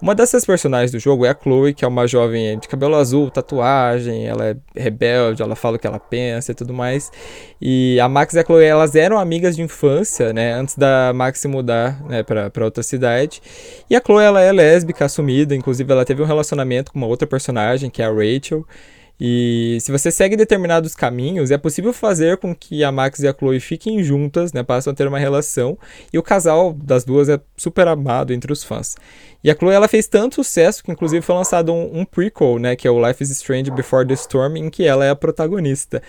[0.00, 3.32] Uma dessas personagens do jogo é a Chloe, que é uma jovem de cabelo azul,
[3.32, 7.10] tatuagem, ela é rebelde, ela fala o que ela pensa e tudo mais.
[7.60, 11.40] E a Max e a Chloe, elas eram amigas de infância, né, antes da Max
[11.40, 13.42] se mudar, né, pra, pra outra cidade.
[13.90, 17.26] E a Chloe, ela é lésbica, assumida, inclusive ela teve um relacionamento com uma outra
[17.26, 18.64] personagem, que é a Rachel.
[19.20, 23.34] E se você segue determinados caminhos, é possível fazer com que a Max e a
[23.34, 25.76] Chloe fiquem juntas, né, passam a ter uma relação,
[26.12, 28.96] e o casal das duas é super amado entre os fãs.
[29.42, 32.76] E a Chloe ela fez tanto sucesso que inclusive foi lançado um, um prequel, né,
[32.76, 36.00] que é o Life is Strange Before the Storm, em que ela é a protagonista.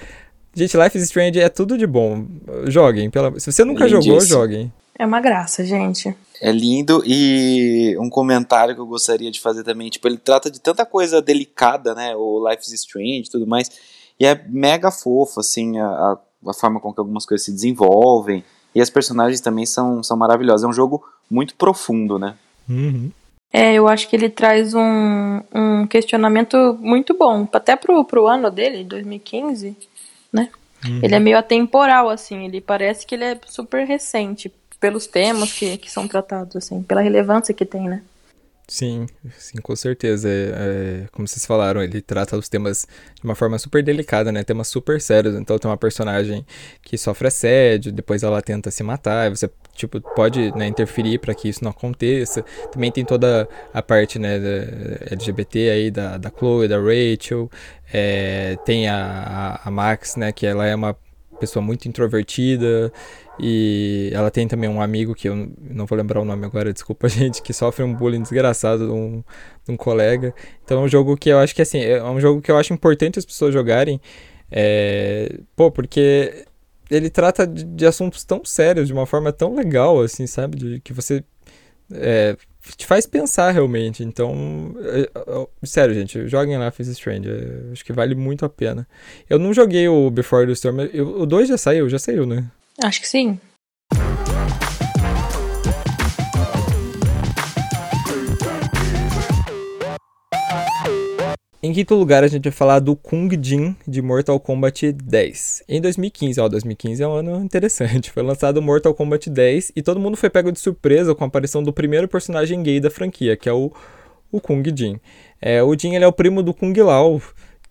[0.53, 2.25] Gente, Life is Strange é tudo de bom.
[2.65, 3.09] Joguem.
[3.09, 3.39] Pela...
[3.39, 4.71] Se você nunca jogou, joguem.
[4.99, 6.13] É uma graça, gente.
[6.41, 10.59] É lindo e um comentário que eu gostaria de fazer também, tipo, ele trata de
[10.59, 13.71] tanta coisa delicada, né, o Life is Strange e tudo mais,
[14.19, 18.43] e é mega fofo, assim, a, a forma com que algumas coisas se desenvolvem,
[18.75, 20.63] e as personagens também são, são maravilhosas.
[20.63, 22.35] É um jogo muito profundo, né?
[22.67, 23.11] Uhum.
[23.51, 28.51] É, eu acho que ele traz um, um questionamento muito bom, até pro, pro ano
[28.51, 29.75] dele, 2015,
[30.31, 30.49] né?
[30.85, 30.99] Uhum.
[31.01, 35.77] Ele é meio atemporal, assim, ele parece que ele é super recente, pelos temas que,
[35.77, 38.01] que são tratados, assim, pela relevância que tem, né?
[38.69, 40.29] Sim, sim, com certeza.
[40.29, 44.43] É, é, como vocês falaram, ele trata os temas de uma forma super delicada, né?
[44.43, 45.35] Temas super sérios.
[45.35, 46.45] Então tem uma personagem
[46.83, 51.33] que sofre assédio, depois ela tenta se matar, e você tipo pode né, interferir para
[51.33, 52.43] que isso não aconteça.
[52.71, 54.35] Também tem toda a parte né
[55.09, 57.49] LGBT aí da, da Chloe, da Rachel.
[57.91, 60.31] É, tem a, a, a Max, né?
[60.31, 60.95] Que ela é uma
[61.39, 62.91] pessoa muito introvertida
[63.39, 67.07] e ela tem também um amigo que eu não vou lembrar o nome agora, desculpa
[67.07, 69.23] gente, que sofre um bullying desgraçado de um,
[69.65, 70.33] de um colega.
[70.63, 72.73] Então é um jogo que eu acho que assim, é um jogo que eu acho
[72.73, 74.01] importante as pessoas jogarem.
[74.51, 76.45] É, pô, porque
[76.89, 80.57] ele trata de, de, assuntos tão sérios de uma forma tão legal, assim, sabe?
[80.57, 81.23] De, que você
[81.93, 82.35] é,
[82.75, 84.03] te faz pensar realmente.
[84.03, 87.29] Então, é, é, sério, gente, joguem lá Face Strange.
[87.29, 88.87] É, acho que vale muito a pena.
[89.29, 90.79] Eu não joguei o Before the Storm.
[90.93, 92.45] Eu, o 2 já saiu, já saiu, né?
[92.83, 93.39] Acho que sim.
[101.61, 105.63] Em quinto lugar, a gente vai falar do Kung Jin de Mortal Kombat 10.
[105.67, 108.09] Em 2015, ó, 2015 é um ano interessante.
[108.15, 111.61] Foi lançado Mortal Kombat 10 e todo mundo foi pego de surpresa com a aparição
[111.61, 113.73] do primeiro personagem gay da franquia, que é o,
[114.31, 115.01] o Kung Jin.
[115.41, 117.21] É, o Jin ele é o primo do Kung Lao,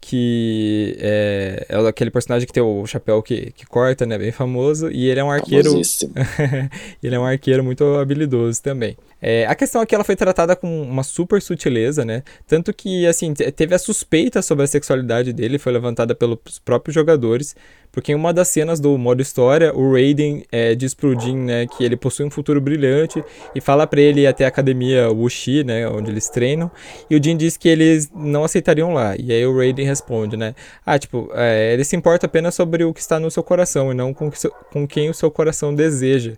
[0.00, 4.90] que é, é aquele personagem que tem o chapéu que, que corta, né, bem famoso,
[4.90, 5.72] e ele é um arqueiro,
[7.02, 8.96] ele é um arqueiro muito habilidoso também.
[9.20, 12.22] É, a questão aqui ela foi tratada com uma super sutileza, né?
[12.46, 17.56] Tanto que, assim, teve a suspeita sobre a sexualidade dele, foi levantada pelos próprios jogadores,
[17.90, 21.66] porque em uma das cenas do modo história, o Raiden é, diz pro Jin, né,
[21.66, 23.22] que ele possui um futuro brilhante
[23.54, 26.70] e fala para ele ir até a academia Wuxi, né, onde eles treinam,
[27.08, 29.16] e o Jin diz que eles não aceitariam lá.
[29.16, 32.92] E aí o Raiden responde, né, ah, tipo, é, ele se importa apenas sobre o
[32.92, 36.34] que está no seu coração e não com, que, com quem o seu coração deseja.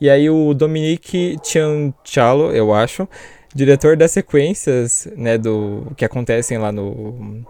[0.00, 3.08] E aí o Dominique Chanchalo, eu acho,
[3.54, 7.44] diretor das sequências, né, do que acontecem lá no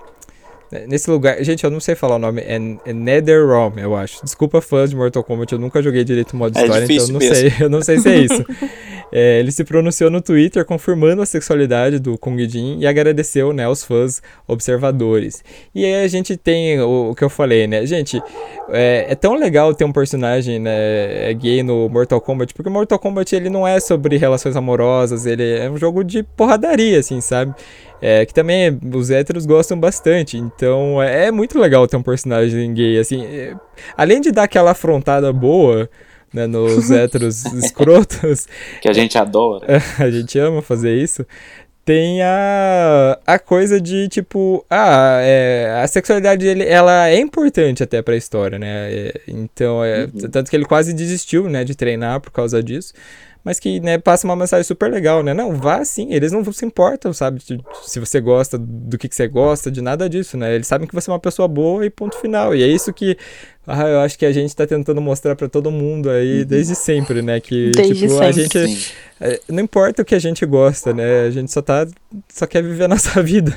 [0.86, 4.22] nesse lugar, gente, eu não sei falar o nome, é, é NetherRealm, eu acho.
[4.22, 7.12] Desculpa fãs de Mortal Kombat, eu nunca joguei direito o modo é história, então eu
[7.12, 7.34] não mesmo.
[7.34, 8.44] sei, eu não sei se é isso.
[9.10, 13.64] É, ele se pronunciou no Twitter confirmando a sexualidade do Kung Jin e agradeceu né,
[13.64, 15.42] aos fãs observadores.
[15.74, 17.86] E aí a gente tem o, o que eu falei, né?
[17.86, 18.22] Gente,
[18.68, 23.34] é, é, tão legal ter um personagem né, gay no Mortal Kombat, porque Mortal Kombat
[23.34, 27.54] ele não é sobre relações amorosas, ele é um jogo de porradaria, assim, sabe?
[28.00, 30.36] É, que também os héteros gostam bastante.
[30.36, 33.24] Então é, é muito legal ter um personagem gay, assim.
[33.24, 33.54] É,
[33.96, 35.88] além de dar aquela afrontada boa
[36.32, 38.46] né, nos héteros escrotos.
[38.80, 39.82] Que a gente adora.
[39.98, 41.26] a gente ama fazer isso.
[41.84, 48.02] Tem a, a coisa de, tipo, ah, é, a sexualidade dele, ela é importante até
[48.02, 48.92] pra história, né?
[48.92, 50.30] É, então, é, uhum.
[50.30, 52.92] tanto que ele quase desistiu, né, de treinar por causa disso
[53.44, 55.32] mas que, né, passa uma mensagem super legal, né?
[55.32, 57.42] Não, vá sim, eles não se importam, sabe?
[57.82, 60.54] Se você gosta do que, que você gosta, de nada disso, né?
[60.54, 62.54] Eles sabem que você é uma pessoa boa e ponto final.
[62.54, 63.16] E é isso que
[63.66, 66.46] ah, eu acho que a gente tá tentando mostrar para todo mundo aí uhum.
[66.46, 67.38] desde sempre, né?
[67.38, 68.94] Que, desde tipo, sempre, a gente.
[69.20, 71.26] É, não importa o que a gente gosta, né?
[71.26, 71.86] A gente só tá.
[72.28, 73.52] só quer viver a nossa vida.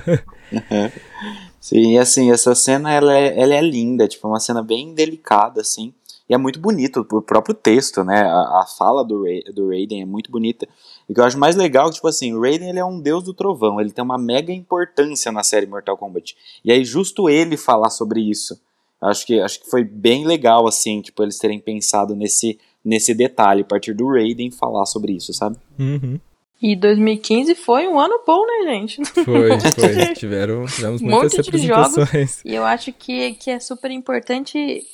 [1.61, 4.93] Sim, e assim, essa cena ela é, ela é linda, tipo, é uma cena bem
[4.93, 5.93] delicada, assim.
[6.29, 8.21] E é muito bonito, o próprio texto, né?
[8.21, 10.67] A, a fala do, Ra do Raiden é muito bonita.
[11.07, 13.23] E o que eu acho mais legal, tipo assim, o Raiden ele é um deus
[13.23, 16.35] do trovão, ele tem uma mega importância na série Mortal Kombat.
[16.63, 18.59] E aí justo ele falar sobre isso.
[19.01, 23.61] Acho que, acho que foi bem legal, assim, tipo, eles terem pensado nesse, nesse detalhe,
[23.61, 25.57] a partir do Raiden falar sobre isso, sabe?
[25.79, 26.19] Uhum.
[26.61, 29.03] E 2015 foi um ano bom, né, gente?
[29.05, 30.13] Foi, foi.
[30.13, 32.07] Tiveram, tivemos muitas Monte representações.
[32.07, 34.85] De jogos, e eu acho que, que é super importante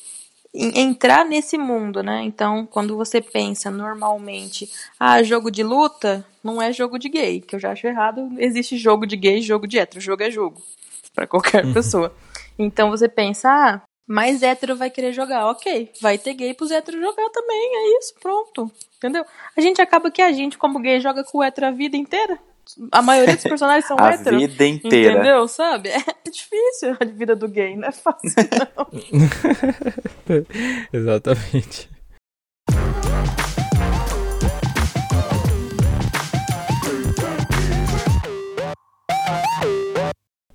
[0.58, 2.24] entrar nesse mundo, né?
[2.24, 7.56] Então, quando você pensa normalmente, ah, jogo de luta não é jogo de gay, que
[7.56, 8.30] eu já acho errado.
[8.38, 10.62] Existe jogo de gay, jogo de hétero, jogo é jogo
[11.14, 11.74] para qualquer uhum.
[11.74, 12.16] pessoa.
[12.58, 15.92] Então você pensa, ah, mais hétero vai querer jogar, ok?
[16.02, 19.26] Vai ter gay pros héteros jogar também, é isso, pronto, entendeu?
[19.56, 22.40] A gente acaba que a gente, como gay, joga com o hétero a vida inteira.
[22.92, 24.44] A maioria dos personagens são a héteros.
[24.44, 25.14] A vida inteira.
[25.14, 25.48] Entendeu?
[25.48, 25.90] Sabe?
[26.28, 28.34] É difícil a vida do gay, não é fácil,
[28.76, 28.88] não.
[30.92, 31.90] Exatamente.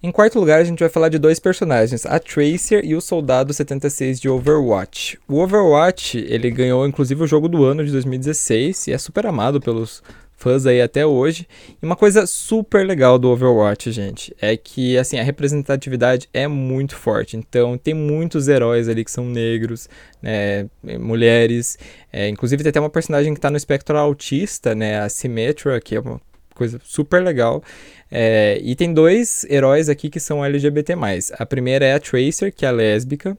[0.05, 3.55] Em quarto lugar, a gente vai falar de dois personagens, a Tracer e o Soldado
[3.55, 5.17] 76 de Overwatch.
[5.29, 9.61] O Overwatch, ele ganhou inclusive o jogo do ano de 2016 e é super amado
[9.61, 10.03] pelos
[10.43, 11.47] fãs aí até hoje.
[11.81, 16.97] E uma coisa super legal do Overwatch, gente, é que assim, a representatividade é muito
[16.97, 17.37] forte.
[17.37, 19.89] Então, tem muitos heróis ali que são negros,
[20.21, 20.67] né,
[20.99, 21.79] mulheres,
[22.13, 25.95] é, inclusive tem até uma personagem que está no espectro autista, né, a Symmetra, que
[25.95, 26.21] é uma
[26.55, 27.63] coisa super legal.
[28.11, 30.95] É, e tem dois heróis aqui que são LGBT+.
[31.39, 33.39] A primeira é a Tracer, que é lésbica.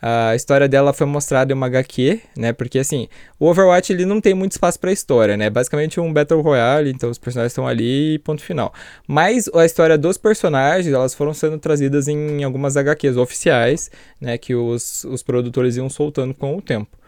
[0.00, 2.52] A história dela foi mostrada em uma HQ, né?
[2.52, 5.48] Porque assim, o Overwatch ele não tem muito espaço para história, né?
[5.48, 8.72] Basicamente um Battle Royale, então os personagens estão ali e ponto final.
[9.06, 14.36] Mas a história dos personagens, elas foram sendo trazidas em algumas HQs oficiais, né?
[14.36, 16.98] Que os, os produtores iam soltando com o tempo.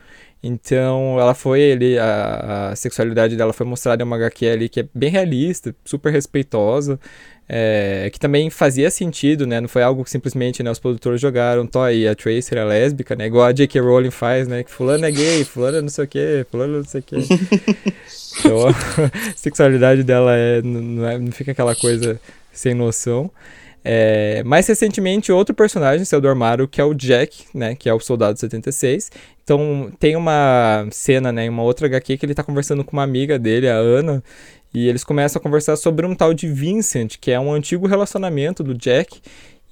[0.43, 4.81] Então, ela foi ele a, a, sexualidade dela foi mostrada em uma HQ ali que
[4.81, 7.01] é bem realista, super respeitosa,
[7.49, 9.61] é, que também fazia sentido, né?
[9.61, 13.15] Não foi algo que simplesmente né, os produtores jogaram, tó aí a Tracer é lésbica,
[13.15, 13.27] né?
[13.27, 13.81] Igual a J.K.
[13.81, 14.65] Rowling faz, né?
[14.65, 17.17] Que fulano é gay, fulano é não sei o que, fulano não sei o que.
[18.41, 22.21] então, a sexualidade dela é não, é, não fica aquela coisa
[22.53, 23.31] sem noção.
[23.89, 27.77] É, mais recentemente, outro personagem saiu do armário, que é o Jack, né?
[27.77, 29.13] Que é o Soldado 76.
[29.45, 31.45] Então, tem uma cena, né?
[31.45, 34.21] Em uma outra HQ que ele tá conversando com uma amiga dele, a Ana.
[34.73, 38.63] E eles começam a conversar sobre um tal de Vincent, que é um antigo relacionamento
[38.63, 39.21] do Jack.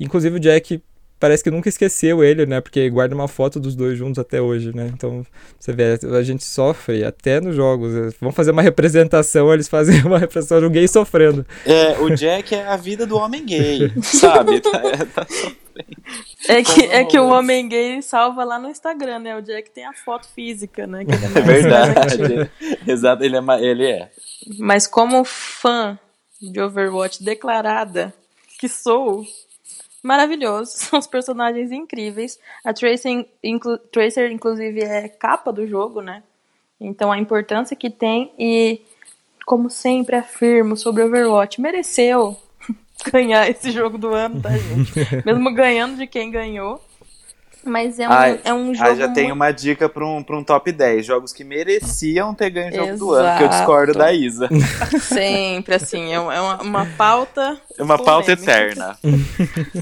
[0.00, 0.83] Inclusive, o Jack
[1.20, 2.61] parece que nunca esqueceu ele, né?
[2.61, 4.90] Porque guarda uma foto dos dois juntos até hoje, né?
[4.92, 5.24] Então,
[5.59, 8.14] você vê, a gente sofre até nos jogos.
[8.20, 11.46] Vamos fazer uma representação, eles fazem uma representação de um gay sofrendo.
[11.64, 14.61] É, o Jack é a vida do homem gay, sabe?
[14.61, 15.26] Tá, é, tá
[16.46, 19.37] É que, é que o homem gay salva lá no Instagram, né?
[19.37, 21.02] O Jack tem a foto física, né?
[21.08, 22.50] é, é verdade.
[22.87, 24.10] Exato, ele é, ele é.
[24.58, 25.98] Mas como fã
[26.40, 28.12] de Overwatch declarada
[28.58, 29.24] que sou,
[30.02, 32.38] maravilhoso, são os personagens incríveis.
[32.64, 36.22] A Tracer, inclu Tracer, inclusive, é capa do jogo, né?
[36.78, 38.82] Então a importância que tem e,
[39.46, 42.37] como sempre afirmo sobre Overwatch, mereceu
[43.12, 44.93] ganhar esse jogo do ano, tá, gente?
[45.25, 46.81] Mesmo ganhando de quem ganhou.
[47.67, 48.88] Mas é um, ai, é um jogo.
[48.90, 49.14] Ai, já muito...
[49.14, 51.07] tem uma dica para um, pra um top 10.
[51.07, 52.99] Jogos que mereciam ter ganho o jogo Exato.
[52.99, 54.49] do ano, que eu discordo da Isa.
[55.01, 57.59] Sempre, assim, é uma, uma pauta.
[57.79, 58.99] É uma pauta eterna.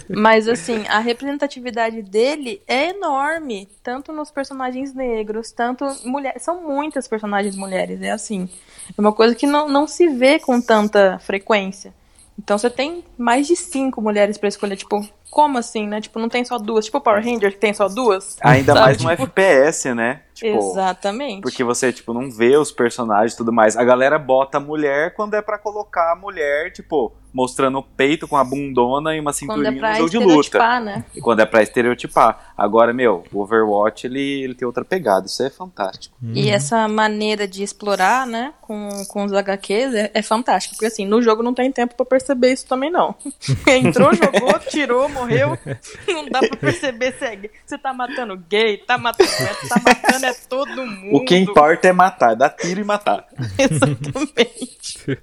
[0.09, 3.69] Mas, assim, a representatividade dele é enorme.
[3.83, 6.43] Tanto nos personagens negros, tanto mulheres.
[6.43, 8.49] São muitas personagens mulheres, é assim.
[8.97, 11.93] É uma coisa que não, não se vê com tanta frequência.
[12.39, 16.01] Então você tem mais de cinco mulheres para escolher, tipo, como assim, né?
[16.01, 16.85] Tipo, não tem só duas.
[16.85, 18.37] Tipo o Power Ranger que tem só duas.
[18.43, 18.85] Ainda sabe?
[18.85, 19.23] mais no tipo...
[19.23, 20.23] FPS, né?
[20.35, 21.43] Tipo, Exatamente.
[21.43, 23.77] Porque você, tipo, não vê os personagens e tudo mais.
[23.77, 28.29] A galera bota a mulher quando é para colocar a mulher, tipo, mostrando o peito
[28.29, 30.81] com a bundona e uma cinturinha quando é no jogo de luta.
[30.81, 31.05] Né?
[31.15, 32.53] E quando é pra estereotipar.
[32.57, 35.27] Agora, meu, o Overwatch, ele, ele tem outra pegada.
[35.27, 36.17] Isso é fantástico.
[36.23, 36.33] Uhum.
[36.35, 40.75] E essa maneira de explorar, né, com, com os HQs é, é fantástico.
[40.75, 43.15] Porque, assim, no jogo não tem tempo para perceber isso também, não.
[43.67, 45.59] Entrou, jogou, tirou, morreu.
[46.07, 47.51] Não dá pra perceber se é gay.
[47.65, 49.31] Você tá matando gay, tá matando
[49.69, 51.17] tá matando é todo mundo.
[51.17, 53.27] O que importa é matar, dar tiro e matar.
[53.59, 55.23] Exatamente.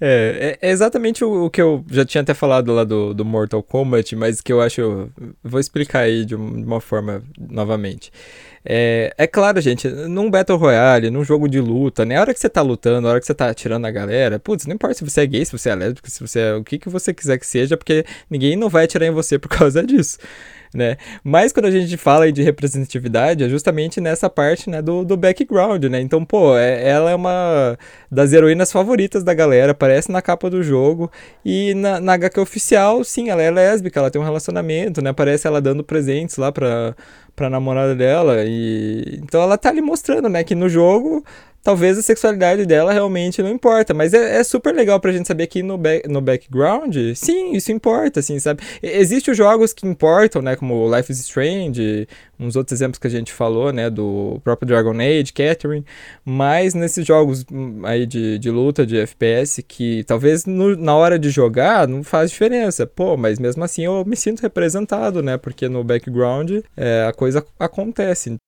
[0.00, 3.62] É, é, exatamente o, o, que eu já tinha até falado lá do, do Mortal
[3.62, 5.10] Kombat, mas que eu acho.
[5.42, 8.12] Vou explicar aí de uma, de uma forma novamente.
[8.64, 12.16] É, é claro, gente, num Battle Royale, num jogo de luta, né?
[12.16, 14.66] A hora que você tá lutando, a hora que você tá atirando a galera, putz,
[14.66, 16.78] não importa se você é gay, se você é lésbico, se você é o que,
[16.78, 20.18] que você quiser que seja, porque ninguém não vai atirar em você por causa disso
[20.74, 20.96] né?
[21.22, 25.84] Mas quando a gente fala de representatividade, é justamente nessa parte, né, do, do background,
[25.84, 26.00] né?
[26.00, 27.78] Então, pô, é, ela é uma
[28.10, 31.10] das heroínas favoritas da galera, aparece na capa do jogo
[31.44, 35.10] e na, na HQ oficial, sim, ela é lésbica, ela tem um relacionamento, né?
[35.10, 36.94] Aparece ela dando presentes lá pra,
[37.34, 39.20] pra namorada dela e...
[39.22, 41.24] Então ela tá ali mostrando, né, que no jogo
[41.62, 43.92] talvez a sexualidade dela realmente não importa.
[43.94, 48.20] Mas é, é super legal pra gente saber que no, no background, sim, isso importa,
[48.20, 48.62] assim, sabe?
[48.82, 50.56] Existem os jogos que importam, né?
[50.56, 53.90] Como Life is Strange, uns outros exemplos que a gente falou, né?
[53.90, 55.84] Do próprio Dragon Age, Catherine.
[56.24, 61.18] Mas nesses jogos hum, aí de, de luta, de FPS, que talvez no, na hora
[61.18, 62.86] de jogar não faz diferença.
[62.86, 65.36] Pô, mas mesmo assim eu me sinto representado, né?
[65.36, 68.38] Porque no background é, a coisa acontece.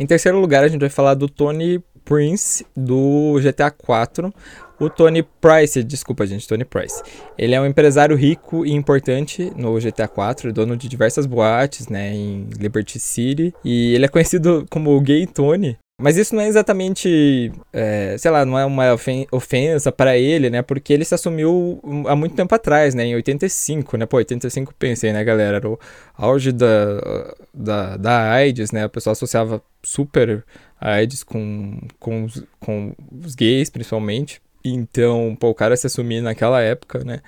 [0.00, 4.32] Em terceiro lugar, a gente vai falar do Tony Prince do GTA 4.
[4.80, 7.02] O Tony Price, desculpa gente, Tony Price.
[7.36, 12.14] Ele é um empresário rico e importante no GTA 4, dono de diversas boates, né,
[12.14, 13.52] em Liberty City.
[13.62, 18.30] E ele é conhecido como o Gay Tony, mas isso não é exatamente, é, sei
[18.30, 18.84] lá, não é uma
[19.30, 20.62] ofensa para ele, né?
[20.62, 23.04] Porque ele se assumiu há muito tempo atrás, né?
[23.04, 24.06] Em 85, né?
[24.06, 25.58] Pô, 85 pensei, né, galera?
[25.58, 25.78] Era o
[26.16, 28.86] auge da, da, da AIDS, né?
[28.86, 30.44] O pessoal associava super
[30.80, 32.26] a AIDS com, com,
[32.58, 34.40] com os gays, principalmente.
[34.64, 37.20] Então, pô, o cara se assumir naquela época, né?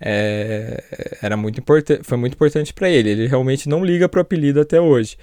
[0.00, 3.10] É, era muito importante, foi muito importante para ele.
[3.10, 5.16] Ele realmente não liga pro apelido até hoje.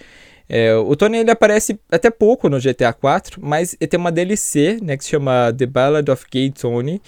[0.50, 4.80] É, o Tony ele aparece até pouco no GTA 4, mas ele tem uma DLC,
[4.82, 7.02] né, que se chama The Ballad of Gay Tony,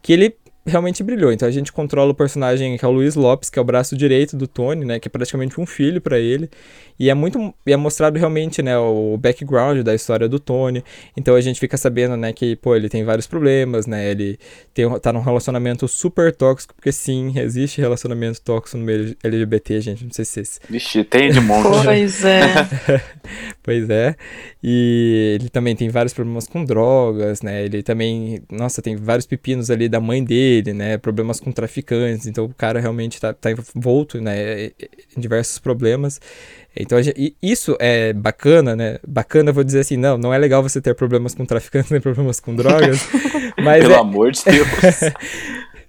[0.00, 0.36] que ele
[0.66, 1.32] realmente brilhou.
[1.32, 3.96] Então a gente controla o personagem que é o Luiz Lopes, que é o braço
[3.96, 6.50] direito do Tony, né, que é praticamente um filho para ele.
[6.98, 10.82] E é muito e é mostrado realmente, né, o background da história do Tony.
[11.16, 14.10] Então a gente fica sabendo, né, que pô, ele tem vários problemas, né?
[14.10, 14.38] Ele
[14.72, 20.04] tem tá num relacionamento super tóxico, porque sim, existe relacionamento tóxico no meio LGBT, gente,
[20.04, 20.60] não sei se vocês...
[20.70, 21.84] Vixe, tem de monte.
[21.84, 22.40] Pois é.
[23.62, 24.16] pois é.
[24.62, 27.64] E ele também tem vários problemas com drogas, né?
[27.64, 30.98] Ele também, nossa, tem vários pepinos ali da mãe dele, né?
[30.98, 32.26] Problemas com traficantes.
[32.26, 34.66] Então o cara realmente tá, tá envolto, né,
[35.16, 36.20] em diversos problemas.
[36.76, 38.98] Então, gente, isso é bacana, né?
[39.06, 42.38] Bacana, vou dizer assim, não, não é legal você ter problemas com traficantes nem problemas
[42.38, 43.08] com drogas.
[43.62, 43.98] mas Pelo é...
[43.98, 44.68] amor de Deus.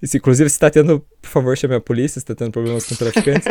[0.02, 2.94] se, inclusive, se está tendo, por favor, chame a polícia, se está tendo problemas com
[2.94, 3.46] traficantes.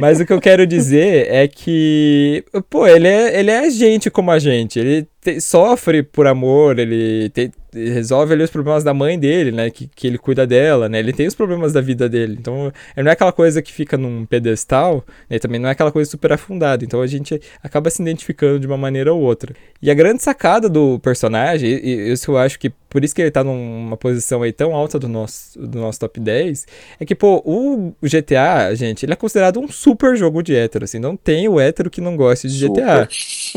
[0.00, 4.30] mas o que eu quero dizer é que, pô, ele é, ele é gente como
[4.30, 4.78] a gente.
[4.78, 7.50] Ele te, sofre por amor, ele te,
[7.92, 9.70] resolve ali os problemas da mãe dele, né?
[9.70, 10.98] Que, que ele cuida dela, né?
[10.98, 12.36] Ele tem os problemas da vida dele.
[12.38, 15.38] Então, ele não é aquela coisa que fica num pedestal, né?
[15.38, 16.84] Também não é aquela coisa super afundada.
[16.84, 19.54] Então, a gente acaba se identificando de uma maneira ou outra.
[19.80, 23.30] E a grande sacada do personagem, e isso eu acho que por isso que ele
[23.30, 26.66] tá numa posição aí tão alta do nosso, do nosso top 10,
[26.98, 30.98] é que, pô, o GTA, gente, ele é considerado um super jogo de hétero, assim.
[30.98, 33.06] Não tem o hétero que não goste de super.
[33.06, 33.08] GTA.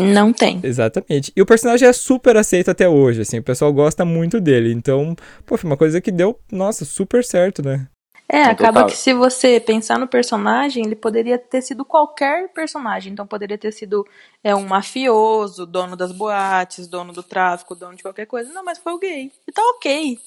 [0.04, 0.60] Não tem.
[0.62, 1.32] Exatamente.
[1.36, 3.40] E o personagem é super aceito até hoje, assim.
[3.40, 4.72] O pessoal gosta muito dele.
[4.72, 7.88] Então, pô, foi uma coisa que deu, nossa, super certo, né?
[8.34, 13.12] É, acaba que se você pensar no personagem, ele poderia ter sido qualquer personagem.
[13.12, 14.08] Então poderia ter sido
[14.42, 18.54] é, um mafioso, dono das boates, dono do tráfico, dono de qualquer coisa.
[18.54, 19.30] Não, mas foi o gay.
[19.46, 20.18] E tá ok.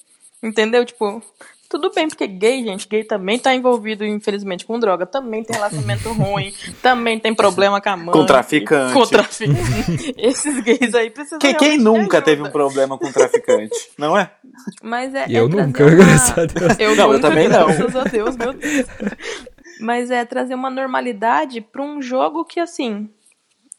[0.45, 0.85] Entendeu?
[0.85, 1.23] Tipo,
[1.71, 6.13] tudo bem, porque gay, gente, gay também tá envolvido, infelizmente, com droga, também tem relacionamento
[6.13, 8.13] ruim, também tem problema com a mãe.
[8.13, 8.93] Com traficante.
[8.93, 10.15] Com traficante.
[10.19, 11.39] Esses gays aí precisam.
[11.39, 14.31] Quem, quem nunca teve um problema com traficante, não é?
[14.83, 15.25] Mas é.
[15.29, 15.95] Eu é nunca, uma...
[15.97, 16.79] graças a Deus.
[16.79, 17.67] Eu, não, nunca, eu também não.
[17.67, 18.87] Graças a Deus, meu Deus.
[19.81, 23.09] Mas é trazer uma normalidade pra um jogo que, assim,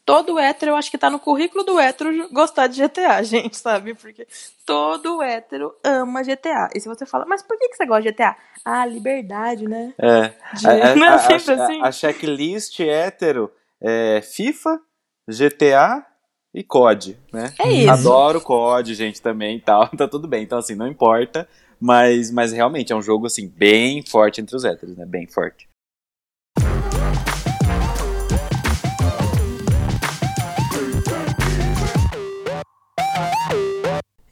[0.06, 3.92] todo hétero, eu acho que tá no currículo do hétero gostar de GTA, gente, sabe?
[3.92, 4.26] Porque
[4.64, 6.70] todo hétero ama GTA.
[6.74, 8.36] E se você fala, mas por que, que você gosta de GTA?
[8.64, 9.92] Ah, liberdade, né?
[9.98, 10.32] É.
[10.54, 10.66] De...
[10.66, 11.82] A, Não é a, sempre a, assim?
[11.82, 13.52] a checklist hétero
[13.82, 14.80] é FIFA,
[15.28, 16.06] GTA
[16.54, 17.52] e COD, né?
[17.58, 17.90] É isso.
[17.90, 19.88] Adoro COD, gente, também e tal.
[19.98, 20.44] Tá tudo bem.
[20.44, 21.48] Então, assim, não importa.
[21.78, 25.04] Mas, mas realmente é um jogo, assim, bem forte entre os héteros, né?
[25.04, 25.68] Bem forte.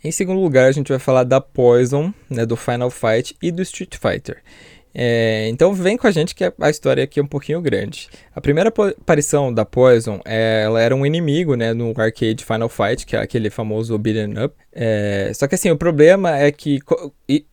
[0.04, 3.62] Em segundo lugar, a gente vai falar da Poison, né, do Final Fight e do
[3.62, 4.42] Street Fighter.
[4.94, 8.10] É, então vem com a gente que a história aqui é um pouquinho grande.
[8.36, 13.06] A primeira aparição da Poison, é, ela era um inimigo né, no arcade Final Fight,
[13.06, 14.54] que é aquele famoso beat'em up.
[14.72, 16.80] É, só que assim, o problema é que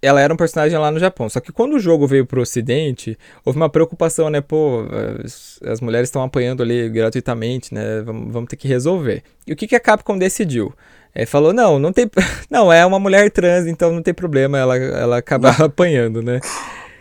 [0.02, 1.30] ela era um personagem lá no Japão.
[1.30, 4.42] Só que quando o jogo veio pro ocidente, houve uma preocupação, né?
[4.42, 4.86] Pô,
[5.24, 8.02] as, as mulheres estão apanhando ali gratuitamente, né?
[8.02, 9.24] Vamos, vamos ter que resolver.
[9.48, 10.74] E o que, que a Capcom decidiu?
[11.14, 12.10] É, falou, não, não tem.
[12.50, 16.40] Não, é uma mulher trans, então não tem problema ela, ela acabar apanhando, né?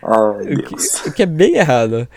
[0.03, 2.07] Ai, o, que, o que é bem errado.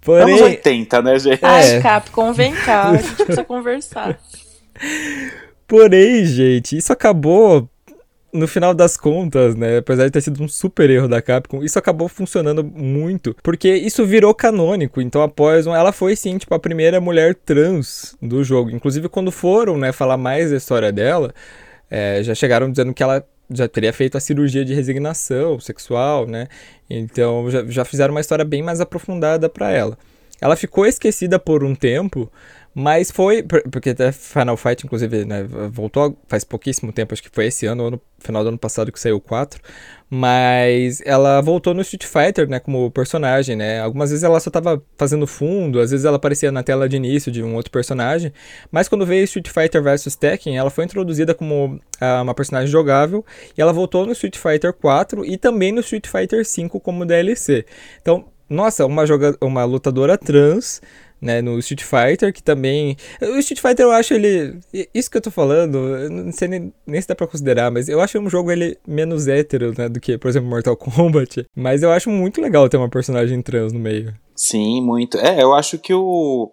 [0.00, 1.44] Porém, Anos 80, né, gente?
[1.44, 4.18] Ai, Capcom, vem cá, a gente precisa conversar.
[5.66, 7.68] Porém, gente, isso acabou
[8.36, 11.78] no final das contas, né, apesar de ter sido um super erro da Capcom, isso
[11.78, 15.00] acabou funcionando muito, porque isso virou canônico.
[15.00, 18.70] Então a Poison, ela foi sim, tipo, a primeira mulher trans do jogo.
[18.70, 21.34] Inclusive quando foram, né, falar mais da história dela,
[21.90, 26.48] é, já chegaram dizendo que ela já teria feito a cirurgia de resignação sexual, né?
[26.90, 29.96] Então já, já fizeram uma história bem mais aprofundada para ela.
[30.40, 32.30] Ela ficou esquecida por um tempo,
[32.78, 33.42] mas foi.
[33.42, 37.84] Porque até Final Fight, inclusive, né, voltou faz pouquíssimo tempo, acho que foi esse ano,
[37.84, 39.58] ou no final do ano passado que saiu o 4.
[40.10, 43.80] Mas ela voltou no Street Fighter, né, como personagem, né?
[43.80, 47.32] Algumas vezes ela só tava fazendo fundo, às vezes ela aparecia na tela de início
[47.32, 48.30] de um outro personagem.
[48.70, 53.24] Mas quando veio Street Fighter vs Tekken, ela foi introduzida como uh, uma personagem jogável.
[53.56, 57.64] E ela voltou no Street Fighter 4 e também no Street Fighter 5 como DLC.
[58.02, 60.80] Então, nossa, uma, joga uma lutadora trans
[61.26, 62.96] né, no Street Fighter, que também.
[63.20, 64.58] O Street Fighter eu acho ele.
[64.94, 68.00] Isso que eu tô falando, não sei nem, nem se dá pra considerar, mas eu
[68.00, 71.44] acho um jogo ele menos hétero, né, do que, por exemplo, Mortal Kombat.
[71.54, 74.14] Mas eu acho muito legal ter uma personagem trans no meio.
[74.34, 75.18] Sim, muito.
[75.18, 76.52] É, eu acho que o.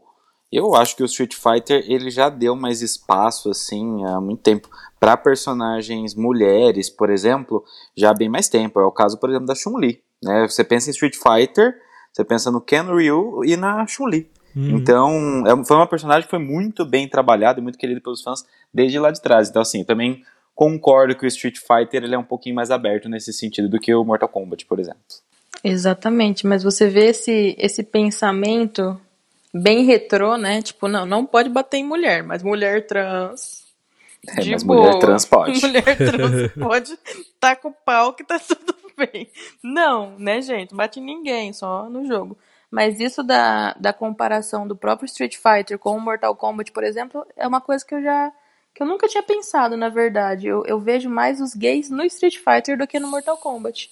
[0.51, 4.69] Eu acho que o Street Fighter ele já deu mais espaço, assim, há muito tempo,
[4.99, 7.63] para personagens mulheres, por exemplo,
[7.97, 8.80] já há bem mais tempo.
[8.80, 10.01] É o caso, por exemplo, da Chun-Li.
[10.24, 10.47] Né?
[10.47, 11.76] Você pensa em Street Fighter,
[12.13, 14.30] você pensa no Ken Ryu e na Chun-Li.
[14.56, 14.78] Uhum.
[14.78, 18.45] Então, é, foi uma personagem que foi muito bem trabalhada e muito querida pelos fãs
[18.74, 19.49] desde lá de trás.
[19.49, 20.24] Então, assim, também
[20.56, 23.93] concordo que o Street Fighter ele é um pouquinho mais aberto nesse sentido do que
[23.93, 25.01] o Mortal Kombat, por exemplo.
[25.64, 28.99] Exatamente, mas você vê esse, esse pensamento
[29.54, 30.62] bem retrô, né?
[30.62, 33.64] Tipo, não, não pode bater em mulher, mas mulher trans.
[34.28, 34.82] É, de mas boa.
[34.88, 35.62] mulher trans pode.
[35.62, 36.97] Mulher trans pode
[37.39, 39.30] tá com o pau que tá tudo bem.
[39.64, 40.76] Não, né, gente?
[40.76, 42.38] Bate em ninguém, só no jogo.
[42.74, 47.24] Mas isso da, da comparação do próprio Street Fighter com o Mortal Kombat, por exemplo,
[47.38, 48.32] é uma coisa que eu já.
[48.74, 50.47] que eu nunca tinha pensado, na verdade.
[50.47, 53.91] Eu, eu vejo mais os gays no Street Fighter do que no Mortal Kombat.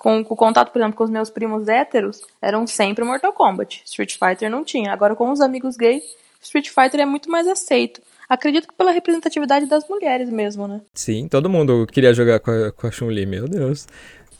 [0.00, 3.82] Com, com o contato, por exemplo, com os meus primos héteros, eram sempre Mortal Kombat.
[3.84, 4.92] Street Fighter não tinha.
[4.92, 6.02] Agora, com os amigos gays,
[6.42, 8.02] Street Fighter é muito mais aceito.
[8.28, 10.80] Acredito que pela representatividade das mulheres mesmo, né?
[10.92, 13.86] Sim, todo mundo queria jogar com a, com a Chun-Li, meu Deus.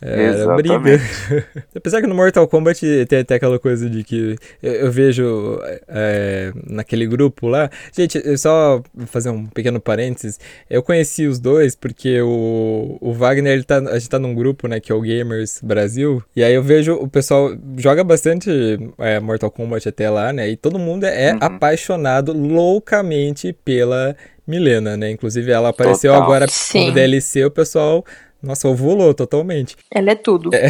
[0.00, 1.00] Era briga.
[1.74, 6.52] Apesar que no Mortal Kombat tem até aquela coisa de que eu, eu vejo é,
[6.66, 7.70] naquele grupo lá.
[7.92, 10.38] Gente, só fazer um pequeno parênteses.
[10.68, 14.68] Eu conheci os dois porque o, o Wagner, ele tá, a gente tá num grupo,
[14.68, 16.22] né, que é o Gamers Brasil.
[16.34, 18.50] E aí eu vejo o pessoal joga bastante
[18.98, 20.48] é, Mortal Kombat até lá, né?
[20.48, 21.38] E todo mundo é uhum.
[21.40, 24.16] apaixonado loucamente pela
[24.46, 25.10] Milena, né?
[25.10, 26.24] Inclusive ela apareceu Total.
[26.24, 28.04] agora no DLC, o pessoal
[28.46, 29.76] nossa, ovulou totalmente.
[29.90, 30.50] Ela é tudo.
[30.54, 30.68] É,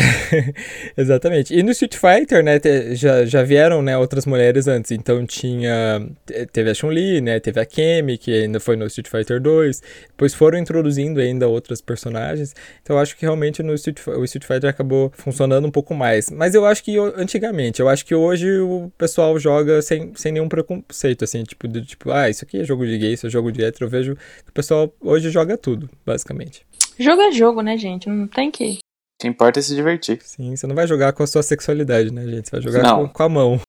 [0.97, 1.55] exatamente.
[1.55, 2.61] E no Street Fighter, né,
[2.93, 4.91] já, já vieram, né, outras mulheres antes.
[4.91, 6.07] Então tinha...
[6.53, 9.83] Teve a Chun-Li, né, teve a Kemi, que ainda foi no Street Fighter 2.
[10.09, 12.55] Depois foram introduzindo ainda outras personagens.
[12.83, 16.31] Então eu acho que realmente no Street, o Street Fighter acabou funcionando um pouco mais.
[16.31, 20.49] Mas eu acho que antigamente, eu acho que hoje o pessoal joga sem, sem nenhum
[20.49, 23.53] preconceito, assim, tipo, de, tipo, ah, isso aqui é jogo de gay, isso é jogo
[23.53, 23.87] de hétero.
[23.87, 26.65] Eu vejo que o pessoal hoje joga tudo, basicamente.
[26.99, 28.09] Jogo é jogo, né, gente?
[28.09, 28.65] Não tem que.
[28.65, 30.19] O que importa é se divertir.
[30.23, 32.49] Sim, você não vai jogar com a sua sexualidade, né, gente?
[32.49, 33.61] Você vai jogar com, com, a mão.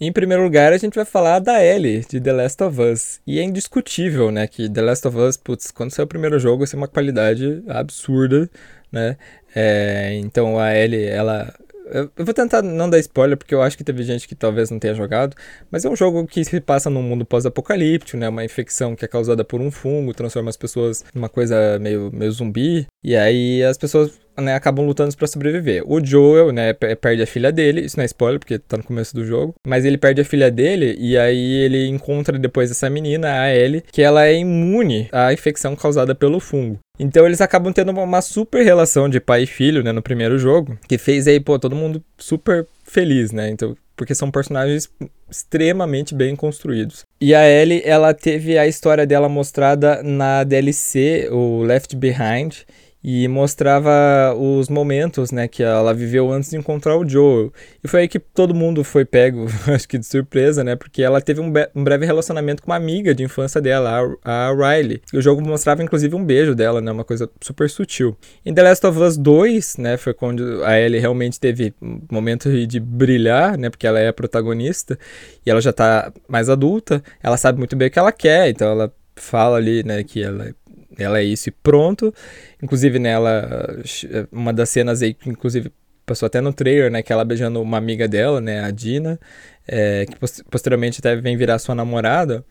[0.00, 3.20] Em primeiro lugar, a gente vai falar da Ellie, de The Last of Us.
[3.26, 6.66] E é indiscutível, né, que The Last of Us, putz, quando saiu o primeiro jogo,
[6.66, 8.48] tem uma qualidade absurda,
[8.90, 9.18] né?
[9.54, 11.52] É, então a Ellie, ela
[11.90, 14.78] eu, vou tentar não dar spoiler, porque eu acho que teve gente que talvez não
[14.78, 15.36] tenha jogado,
[15.70, 18.28] mas é um jogo que se passa num mundo pós-apocalíptico, né?
[18.28, 22.32] Uma infecção que é causada por um fungo, transforma as pessoas numa coisa meio, meio
[22.32, 25.82] zumbi, e aí as pessoas né, acabam lutando para sobreviver.
[25.86, 29.14] O Joel, né, perde a filha dele, isso não é spoiler porque tá no começo
[29.14, 33.40] do jogo, mas ele perde a filha dele e aí ele encontra depois essa menina,
[33.40, 36.78] a Ellie, que ela é imune à infecção causada pelo fungo.
[36.98, 40.78] Então eles acabam tendo uma super relação de pai e filho, né, no primeiro jogo,
[40.88, 43.50] que fez aí, pô, todo mundo super feliz, né?
[43.50, 44.88] Então, porque são personagens
[45.30, 47.02] extremamente bem construídos.
[47.20, 52.62] E a Ellie, ela teve a história dela mostrada na DLC, o Left Behind,
[53.02, 57.52] e mostrava os momentos, né, que ela viveu antes de encontrar o Joel.
[57.82, 61.20] E foi aí que todo mundo foi pego, acho que de surpresa, né, porque ela
[61.20, 65.00] teve um, um breve relacionamento com uma amiga de infância dela, a, a Riley.
[65.12, 68.16] E o jogo mostrava inclusive um beijo dela, né, uma coisa super sutil.
[68.44, 72.50] Em The Last of Us 2, né, foi quando a Ellie realmente teve um momento
[72.66, 74.98] de brilhar, né, porque ela é a protagonista
[75.46, 78.68] e ela já tá mais adulta, ela sabe muito bem o que ela quer, então
[78.68, 80.52] ela fala ali, né, que ela
[80.98, 82.12] ela é isso e pronto.
[82.62, 83.82] Inclusive, nela,
[84.32, 85.72] uma das cenas aí que, inclusive,
[86.04, 87.02] passou até no trailer, né?
[87.02, 88.64] Que ela beijando uma amiga dela, né?
[88.64, 89.18] A Dina,
[89.66, 90.16] é, que
[90.50, 92.44] posteriormente até vem virar sua namorada.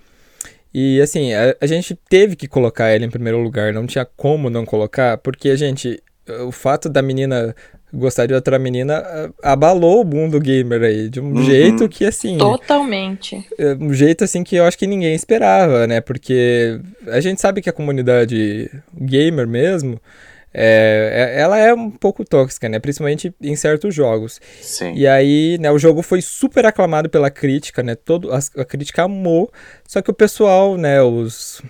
[0.74, 4.50] E assim, a, a, gente teve que colocar ela em primeiro lugar, não tinha como
[4.50, 6.02] não colocar, porque, gente,
[6.46, 7.56] o fato da menina
[7.94, 11.44] gostar de outra menina abalou o mundo gamer aí, de um uhum.
[11.44, 12.38] jeito que assim.
[12.38, 13.46] Totalmente.
[13.58, 16.02] É, um jeito assim que eu acho que ninguém esperava, né?
[16.02, 20.00] Porque a gente sabe que a comunidade gamer mesmo.
[20.54, 22.80] É, é ela é um pouco tóxica, né?
[22.80, 24.42] Principalmente em certos jogos.
[24.62, 24.94] Sim.
[24.96, 27.96] E aí, né, o jogo foi super aclamado pela crítica, né?
[27.96, 29.52] Todo, a, a crítica amou,
[29.88, 31.62] só que o pessoal, né, os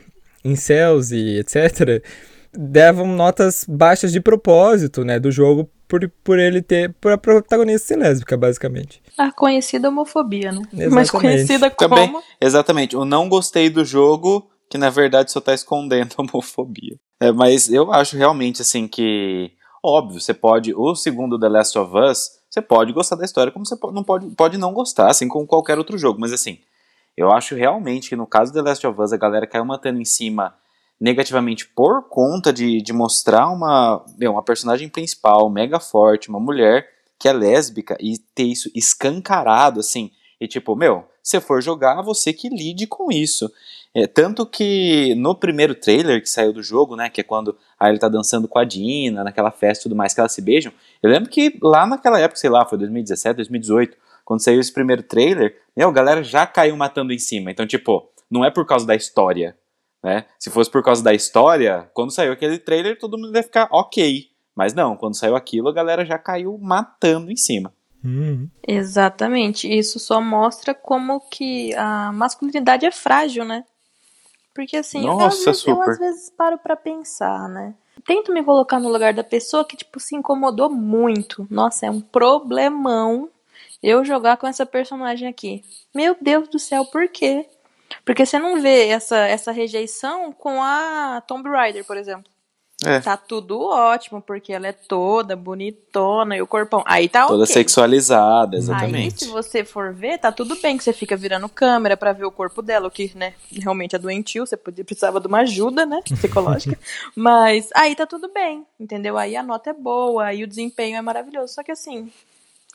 [0.43, 2.01] incels e etc.,
[2.57, 7.87] davam notas baixas de propósito, né, do jogo por, por ele ter, por a protagonista
[7.87, 9.01] ser lésbica, basicamente.
[9.17, 10.61] A conhecida homofobia, né?
[10.61, 10.93] Exatamente.
[10.93, 11.95] Mas conhecida como...
[11.95, 16.97] Também, exatamente, o não gostei do jogo, que na verdade só tá escondendo a homofobia.
[17.19, 19.51] É, mas eu acho realmente, assim, que...
[19.83, 20.73] Óbvio, você pode...
[20.73, 24.29] O segundo The Last of Us, você pode gostar da história, como você não pode,
[24.35, 26.19] pode não gostar, assim como qualquer outro jogo.
[26.19, 26.59] Mas, assim,
[27.15, 29.99] eu acho realmente que no caso do The Last of Us, a galera caiu matando
[30.01, 30.53] em cima
[30.99, 36.87] negativamente por conta de, de mostrar uma, meu, uma personagem principal mega forte, uma mulher
[37.19, 42.31] que é lésbica e ter isso escancarado, assim, e tipo, meu, se for jogar, você
[42.31, 43.51] que lide com isso.
[43.93, 47.91] É, tanto que no primeiro trailer que saiu do jogo, né, que é quando aí
[47.91, 50.71] ele tá dançando com a Dina, naquela festa e tudo mais que elas se beijam.
[51.01, 55.01] Eu lembro que lá naquela época, sei lá, foi 2017, 2018, quando saiu esse primeiro
[55.01, 57.49] trailer, meu, a galera já caiu matando em cima.
[57.49, 59.55] Então, tipo, não é por causa da história,
[60.03, 60.25] né?
[60.39, 64.29] Se fosse por causa da história, quando saiu aquele trailer, todo mundo ia ficar ok.
[64.55, 67.73] Mas não, quando saiu aquilo, a galera já caiu matando em cima.
[68.03, 68.49] Uhum.
[68.67, 69.67] Exatamente.
[69.67, 73.63] Isso só mostra como que a masculinidade é frágil, né?
[74.55, 75.71] Porque assim, Nossa, eu, às vezes, super.
[75.71, 77.75] eu às vezes paro pra pensar, né?
[78.05, 81.45] Tento me colocar no lugar da pessoa que, tipo, se incomodou muito.
[81.49, 83.29] Nossa, é um problemão
[83.81, 85.63] eu jogar com essa personagem aqui.
[85.93, 87.47] Meu Deus do céu, por quê?
[88.05, 92.31] Porque você não vê essa, essa rejeição com a Tomb Raider, por exemplo.
[92.85, 92.99] É.
[92.99, 96.83] Tá tudo ótimo, porque ela é toda bonitona e o corpão.
[96.85, 97.53] Aí tá Toda ok.
[97.53, 99.25] sexualizada, Aí, exatamente.
[99.25, 102.31] se você for ver, tá tudo bem que você fica virando câmera pra ver o
[102.31, 106.01] corpo dela, o que, né, realmente é doentio, você podia, precisava de uma ajuda, né,
[106.05, 106.77] psicológica.
[107.15, 109.17] Mas aí tá tudo bem, entendeu?
[109.17, 111.55] Aí a nota é boa, aí o desempenho é maravilhoso.
[111.55, 112.11] Só que assim,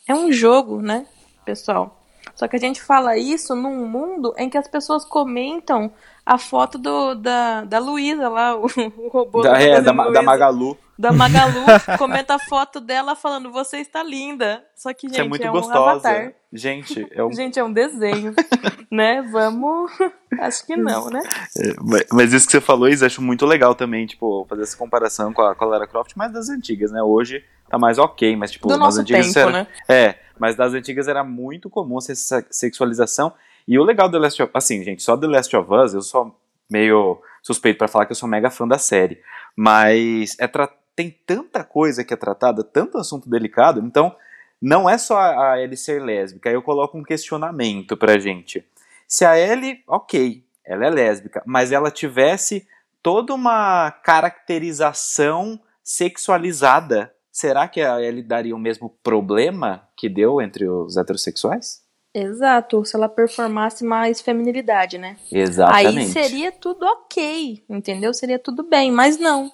[0.09, 1.07] é um jogo, né,
[1.45, 2.02] pessoal?
[2.35, 5.93] Só que a gente fala isso num mundo em que as pessoas comentam
[6.25, 8.67] a foto do, da, da Luísa lá, o,
[8.97, 10.79] o robô Da, é, da, da Magalu.
[10.99, 11.65] da Magalu
[11.99, 14.65] comenta a foto dela falando você está linda.
[14.77, 15.79] Só que, gente, Você é muito um gostosa.
[15.91, 16.33] avatar.
[16.53, 18.35] Gente, é um Gente, é um desenho,
[18.91, 19.23] né?
[19.33, 19.91] Vamos...
[20.41, 21.21] Acho que não, né?
[21.59, 21.75] É,
[22.13, 25.43] mas- isso que você falou, Isa, acho muito legal também, tipo, fazer essa comparação com
[25.43, 27.03] a, com a Lara Croft, mas das antigas, né?
[27.03, 29.67] Hoje tá mais ok, mas tipo, Do nas nosso antigas tempo, era, né?
[29.89, 33.33] É, mas das antigas era muito comum essa sexualização.
[33.69, 36.03] E o legal do The Last of assim, gente, só The Last of Us, eu
[36.03, 36.37] sou
[36.69, 39.23] meio suspeito pra falar que eu sou mega fã da série,
[39.55, 40.51] mas é
[40.97, 44.17] tem tanta coisa que é tratada, tanto assunto delicado, então
[44.61, 48.67] não é só a Ellie ser lésbica, eu coloco um questionamento pra gente.
[49.07, 52.67] Se a Ellie, ok, ela é lésbica, mas ela tivesse
[53.01, 60.69] toda uma caracterização sexualizada, será que a Ellie daria o mesmo problema que deu entre
[60.69, 61.83] os heterossexuais?
[62.15, 65.17] Exato, se ela performasse mais feminilidade, né?
[65.31, 65.99] Exatamente.
[65.99, 68.13] Aí seria tudo ok, entendeu?
[68.13, 69.51] Seria tudo bem, mas não.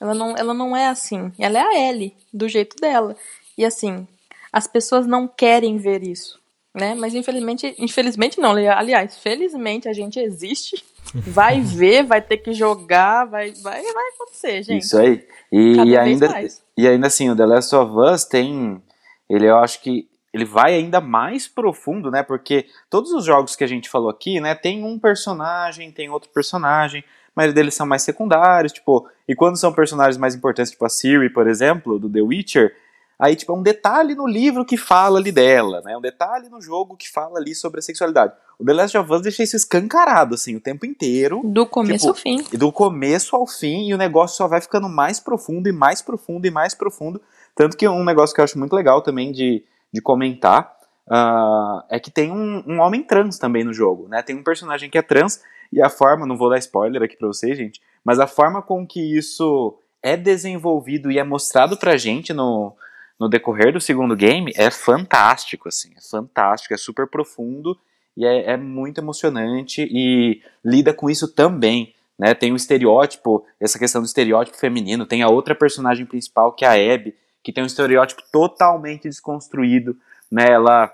[0.00, 1.30] Ela não, ela não é assim.
[1.38, 3.14] Ela é a Ellie, do jeito dela.
[3.58, 4.08] E assim,
[4.50, 6.40] as pessoas não querem ver isso,
[6.74, 6.94] né?
[6.94, 10.82] Mas infelizmente, infelizmente não, aliás, felizmente a gente existe,
[11.14, 14.82] vai ver, vai ter que jogar, vai, vai, vai acontecer, gente.
[14.82, 15.26] Isso aí.
[15.50, 16.62] E, e ainda, mais.
[16.76, 18.82] e ainda assim, o The Last of Us tem.
[19.28, 22.22] Ele, eu acho que ele vai ainda mais profundo, né?
[22.22, 24.54] Porque todos os jogos que a gente falou aqui, né?
[24.54, 27.02] Tem um personagem, tem outro personagem,
[27.34, 29.08] mas deles são mais secundários, tipo.
[29.26, 32.74] E quando são personagens mais importantes, tipo a Siri, por exemplo, do The Witcher,
[33.18, 35.96] aí, tipo, é um detalhe no livro que fala ali dela, né?
[35.96, 38.32] Um detalhe no jogo que fala ali sobre a sexualidade.
[38.58, 41.40] O The Last of Us deixa isso escancarado, assim, o tempo inteiro.
[41.44, 42.44] Do começo Tipo, ao fim.
[42.52, 46.02] E do começo ao fim, e o negócio só vai ficando mais profundo e mais
[46.02, 47.20] profundo e mais profundo.
[47.54, 50.76] Tanto que um negócio que eu acho muito legal também de, de comentar
[51.10, 54.22] ah, é que tem um, um homem trans também no jogo, né?
[54.22, 55.40] Tem um personagem que é trans,
[55.72, 58.86] e a forma, não vou dar spoiler aqui pra vocês, gente, mas a forma com
[58.86, 62.74] que isso é desenvolvido e é mostrado pra gente no,
[63.18, 67.78] no decorrer do segundo game é fantástico, assim, é fantástico, é super profundo
[68.16, 72.34] e é, é muito emocionante e lida com isso também, né?
[72.34, 76.68] Tem o estereótipo, essa questão do estereótipo feminino, tem a outra personagem principal que é
[76.68, 79.96] a Abby, que tem um estereótipo totalmente desconstruído,
[80.30, 80.50] né?
[80.50, 80.92] Ela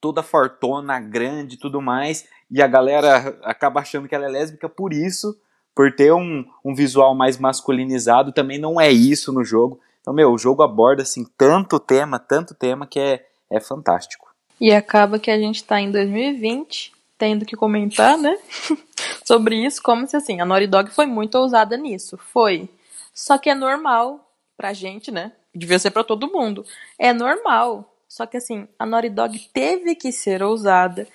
[0.00, 4.92] toda fortona, grande tudo mais, e a galera acaba achando que ela é lésbica por
[4.92, 5.34] isso,
[5.74, 9.80] por ter um, um visual mais masculinizado, também não é isso no jogo.
[10.04, 14.28] Então, meu, o jogo aborda, assim, tanto tema, tanto tema, que é, é fantástico.
[14.60, 18.36] E acaba que a gente tá em 2020, tendo que comentar, né?
[19.24, 22.18] sobre isso, como se assim, a Naughty Dog foi muito ousada nisso.
[22.18, 22.68] Foi.
[23.14, 25.32] Só que é normal pra gente, né?
[25.54, 26.66] Devia ser pra todo mundo.
[26.98, 27.90] É normal.
[28.06, 31.08] Só que assim, a Naughty Dog teve que ser ousada.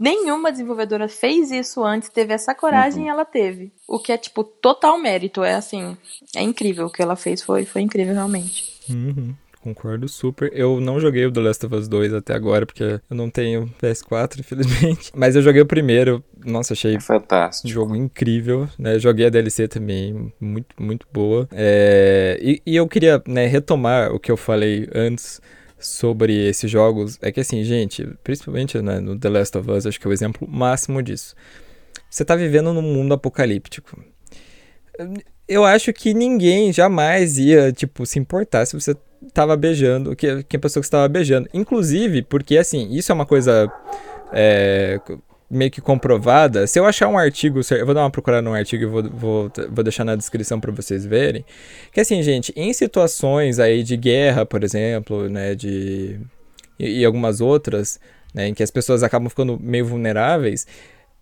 [0.00, 3.72] Nenhuma desenvolvedora fez isso antes, teve essa coragem e ela teve.
[3.86, 5.42] O que é, tipo, total mérito.
[5.42, 5.96] É assim,
[6.34, 6.86] é incrível.
[6.86, 8.72] O que ela fez foi, foi incrível, realmente.
[8.90, 10.50] Uhum, concordo super.
[10.54, 13.72] Eu não joguei o The Last of Us 2 até agora, porque eu não tenho
[13.80, 15.10] PS4, infelizmente.
[15.14, 16.24] Mas eu joguei o primeiro.
[16.44, 17.68] Nossa, achei É fantástico.
[17.68, 18.98] jogo incrível, né?
[18.98, 21.48] Joguei a DLC também, muito, muito boa.
[21.52, 25.40] É, E, e eu queria né, retomar o que eu falei antes
[25.82, 27.18] sobre esses jogos.
[27.20, 30.12] É que assim, gente, principalmente né, no The Last of Us, acho que é o
[30.12, 31.34] exemplo máximo disso.
[32.10, 34.02] Você tá vivendo num mundo apocalíptico.
[35.48, 38.94] Eu acho que ninguém jamais ia, tipo, se importar se você
[39.32, 41.48] tava beijando, que, que a pessoa que estava beijando.
[41.52, 43.70] Inclusive, porque assim, isso é uma coisa
[44.32, 45.00] é,
[45.52, 46.66] meio que comprovada.
[46.66, 49.52] Se eu achar um artigo, eu vou dar uma procurada num artigo e vou, vou,
[49.70, 51.44] vou deixar na descrição para vocês verem.
[51.92, 56.18] Que assim, gente, em situações aí de guerra, por exemplo, né, de
[56.78, 58.00] e, e algumas outras,
[58.32, 60.66] né, em que as pessoas acabam ficando meio vulneráveis,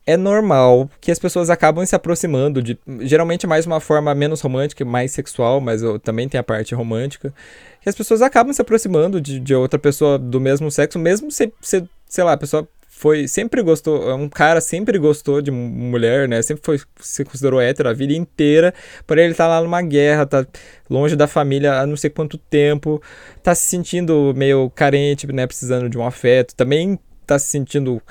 [0.06, 4.84] é normal que as pessoas acabam se aproximando de geralmente mais uma forma menos romântica,
[4.84, 7.34] mais sexual, mas também tem a parte romântica,
[7.80, 11.52] que as pessoas acabam se aproximando de, de outra pessoa do mesmo sexo, mesmo se,
[11.60, 12.66] se sei lá, a pessoa
[13.01, 16.42] foi sempre gostou, é um cara sempre gostou de mulher, né?
[16.42, 18.74] Sempre foi se considerou hétero a vida inteira.
[19.07, 20.46] Porém ele tá lá numa guerra, tá
[20.88, 23.03] longe da família há não sei quanto tempo,
[23.42, 26.55] tá se sentindo meio carente, né, precisando de um afeto.
[26.55, 28.03] Também tá se sentindo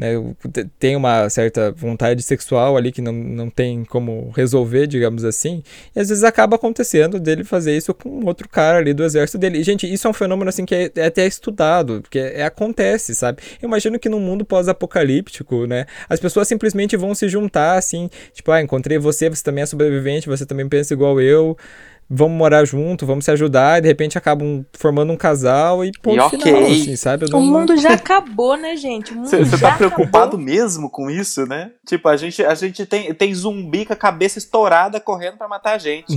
[0.00, 0.14] né,
[0.78, 5.62] tem uma certa vontade sexual ali que não, não tem como resolver, digamos assim,
[5.94, 9.58] e às vezes acaba acontecendo dele fazer isso com outro cara ali do exército dele.
[9.58, 13.14] E, gente, isso é um fenômeno assim que é, é até estudado, porque é, acontece,
[13.14, 13.42] sabe?
[13.60, 18.50] Eu imagino que no mundo pós-apocalíptico, né, as pessoas simplesmente vão se juntar assim, tipo,
[18.50, 21.58] ah, encontrei você, você também é sobrevivente, você também pensa igual eu,
[22.12, 26.16] vamos morar junto, vamos se ajudar, e de repente acabam formando um casal e ponto
[26.16, 26.40] e okay.
[26.40, 27.30] final, assim, sabe?
[27.30, 27.38] Não...
[27.38, 29.14] O mundo já acabou, né, gente?
[29.14, 30.40] Você tá preocupado acabou.
[30.40, 31.70] mesmo com isso, né?
[31.86, 35.74] Tipo, a gente, a gente tem, tem zumbi com a cabeça estourada correndo para matar
[35.74, 36.12] a gente.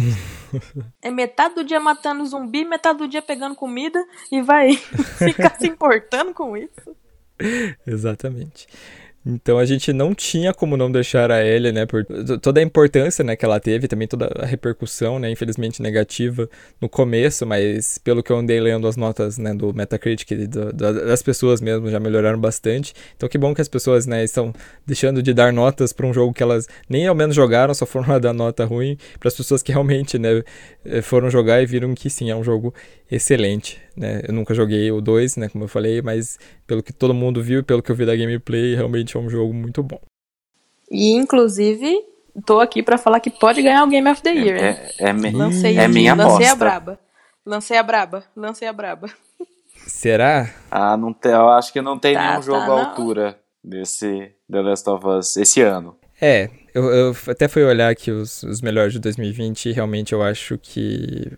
[1.00, 4.74] é metade do dia matando zumbi, metade do dia pegando comida e vai
[5.20, 6.96] ficar se importando com isso.
[7.86, 8.68] Exatamente.
[9.26, 12.06] Então a gente não tinha como não deixar a Ellie, né, por
[12.42, 16.50] toda a importância, né, que ela teve, também toda a repercussão, né, infelizmente negativa
[16.82, 20.74] no começo, mas pelo que eu andei lendo as notas, né, do Metacritic do, do,
[20.74, 22.94] das pessoas mesmo já melhoraram bastante.
[23.16, 24.54] Então que bom que as pessoas, né, estão
[24.86, 28.20] deixando de dar notas para um jogo que elas nem ao menos jogaram, só foram
[28.20, 30.44] dar nota ruim para as pessoas que realmente, né,
[30.86, 32.74] eh, foram jogar e viram que sim, é um jogo
[33.10, 34.22] excelente, né?
[34.28, 37.60] Eu nunca joguei o 2, né, como eu falei, mas pelo que todo mundo viu
[37.60, 40.00] e pelo que eu vi da gameplay, realmente é um jogo muito bom.
[40.90, 41.96] E inclusive,
[42.46, 44.58] tô aqui para falar que pode ganhar o Game of the Year.
[44.58, 47.00] É, é, é, lancei, é minha lancei a braba.
[47.46, 49.10] Lancei a braba, lancei a braba.
[49.88, 50.50] Será?
[50.72, 54.32] Ah, não tem, eu acho que não tem tá, nenhum tá, jogo à altura desse
[54.50, 55.98] The Last of Us esse ano.
[56.22, 60.24] É, eu, eu até fui olhar aqui os, os melhores de 2020 e realmente eu
[60.24, 61.38] acho que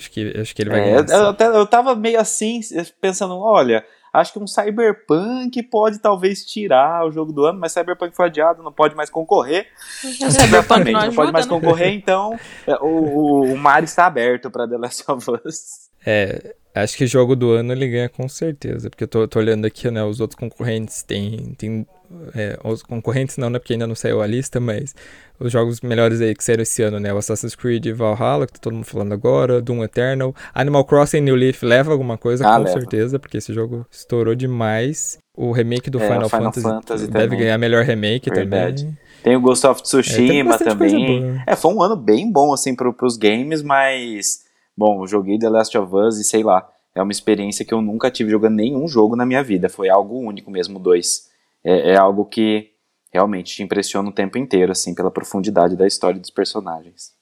[0.00, 1.06] Acho que, acho que ele vai é, ganhar.
[1.10, 2.60] Eu, eu, eu tava meio assim,
[3.02, 8.14] pensando, olha, acho que um Cyberpunk pode talvez tirar o jogo do ano, mas Cyberpunk
[8.14, 9.66] foi adiado, não pode mais concorrer.
[10.00, 11.50] Cyberpunk não, ajuda, não pode mais né?
[11.52, 15.90] concorrer, então é, o, o, o mar está aberto para The Last of Us.
[16.04, 19.66] É, acho que jogo do ano ele ganha com certeza, porque eu tô, tô olhando
[19.66, 21.86] aqui, né, os outros concorrentes, tem, tem
[22.34, 24.94] é, os concorrentes não, né, porque ainda não saiu a lista, mas
[25.38, 27.12] os jogos melhores aí que saíram esse ano, né?
[27.12, 31.34] O Assassin's Creed Valhalla, que tá todo mundo falando agora, Doom Eternal, Animal Crossing New
[31.34, 32.78] Leaf leva alguma coisa, ah, com leva.
[32.78, 35.18] certeza, porque esse jogo estourou demais.
[35.36, 37.38] O remake do é, Final, Final, Fantasy, Fantasy deve também.
[37.38, 38.82] ganhar melhor remake Verdade.
[38.82, 38.98] também.
[39.22, 41.42] Tem o Ghost of Tsushima é, também.
[41.46, 44.44] É, foi um ano bem bom, assim, pro, pros games, mas...
[44.76, 47.80] Bom, eu joguei The Last of Us e sei lá, é uma experiência que eu
[47.80, 49.68] nunca tive jogando nenhum jogo na minha vida.
[49.68, 51.29] Foi algo único mesmo, dois.
[51.64, 52.70] É, é algo que
[53.12, 57.12] realmente te impressiona o tempo inteiro, assim, pela profundidade da história dos personagens.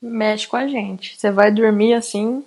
[0.00, 1.16] Mexe com a gente.
[1.16, 2.44] Você vai dormir assim,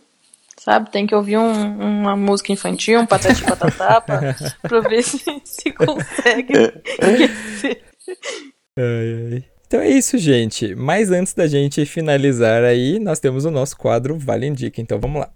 [0.57, 0.91] sabe?
[0.91, 5.71] Tem que ouvir um, uma música infantil, um patati patatá, pra, pra ver se, se
[5.71, 6.53] consegue
[6.99, 7.84] esquecer.
[8.78, 9.45] Ai, ai.
[9.67, 10.76] Então é isso, gente.
[10.76, 14.82] Mas antes da gente finalizar aí, nós temos o nosso quadro Vale Indica.
[14.82, 15.32] Então vamos lá.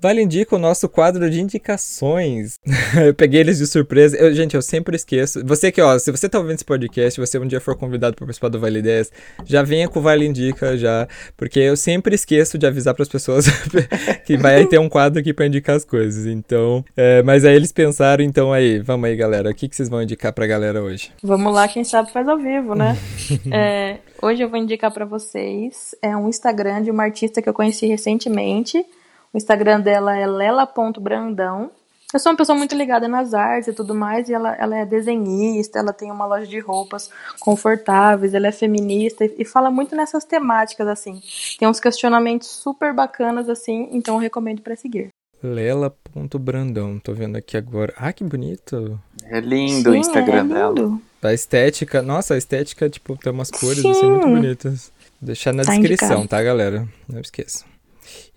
[0.00, 2.58] Vale indica o nosso quadro de indicações.
[3.06, 4.16] eu peguei eles de surpresa.
[4.16, 5.44] Eu, gente, eu sempre esqueço.
[5.44, 8.24] Você que, ó, se você tá ouvindo esse podcast, você um dia for convidado para
[8.24, 9.12] participar do Vale 10,
[9.44, 13.08] já venha com o Vale Indica já, porque eu sempre esqueço de avisar para as
[13.08, 13.46] pessoas
[14.24, 16.26] que vai ter um quadro aqui para indicar as coisas.
[16.26, 19.50] Então, é, mas aí eles pensaram, então aí, vamos aí, galera.
[19.50, 21.12] O que, que vocês vão indicar pra galera hoje?
[21.22, 22.96] Vamos lá, quem sabe faz ao vivo, né?
[23.52, 27.54] é, hoje eu vou indicar para vocês é um Instagram de uma artista que eu
[27.54, 28.84] conheci recentemente.
[29.32, 31.70] O Instagram dela é lela.brandão.
[32.12, 34.84] Eu sou uma pessoa muito ligada nas artes e tudo mais, e ela, ela é
[34.84, 37.08] desenhista, ela tem uma loja de roupas
[37.38, 41.22] confortáveis, ela é feminista e, e fala muito nessas temáticas, assim.
[41.56, 45.10] Tem uns questionamentos super bacanas, assim, então eu recomendo para seguir.
[45.40, 47.94] Lela.brandão, tô vendo aqui agora.
[47.96, 49.00] Ah, que bonito!
[49.24, 50.54] É lindo Sim, o Instagram é lindo.
[50.54, 50.98] dela.
[51.22, 54.92] A estética, nossa, a estética, tipo, tem umas cores assim muito bonitas.
[55.20, 56.28] Vou deixar na tá descrição, indicado.
[56.28, 56.88] tá, galera?
[57.08, 57.69] Não esqueça.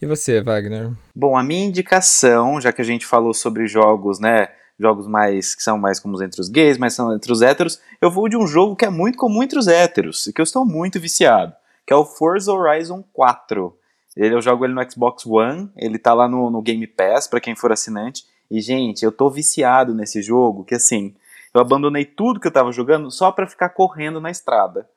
[0.01, 0.91] E você, Wagner?
[1.15, 4.49] Bom, a minha indicação, já que a gente falou sobre jogos, né?
[4.79, 8.09] Jogos mais que são mais comuns entre os gays, mas são entre os héteros, eu
[8.09, 10.65] vou de um jogo que é muito comum entre os héteros e que eu estou
[10.65, 11.53] muito viciado,
[11.85, 13.77] que é o Forza Horizon 4.
[14.15, 17.39] Ele, eu jogo ele no Xbox One, ele tá lá no, no Game Pass, para
[17.39, 18.25] quem for assinante.
[18.49, 21.15] E, gente, eu tô viciado nesse jogo, que assim,
[21.53, 24.87] eu abandonei tudo que eu tava jogando só para ficar correndo na estrada.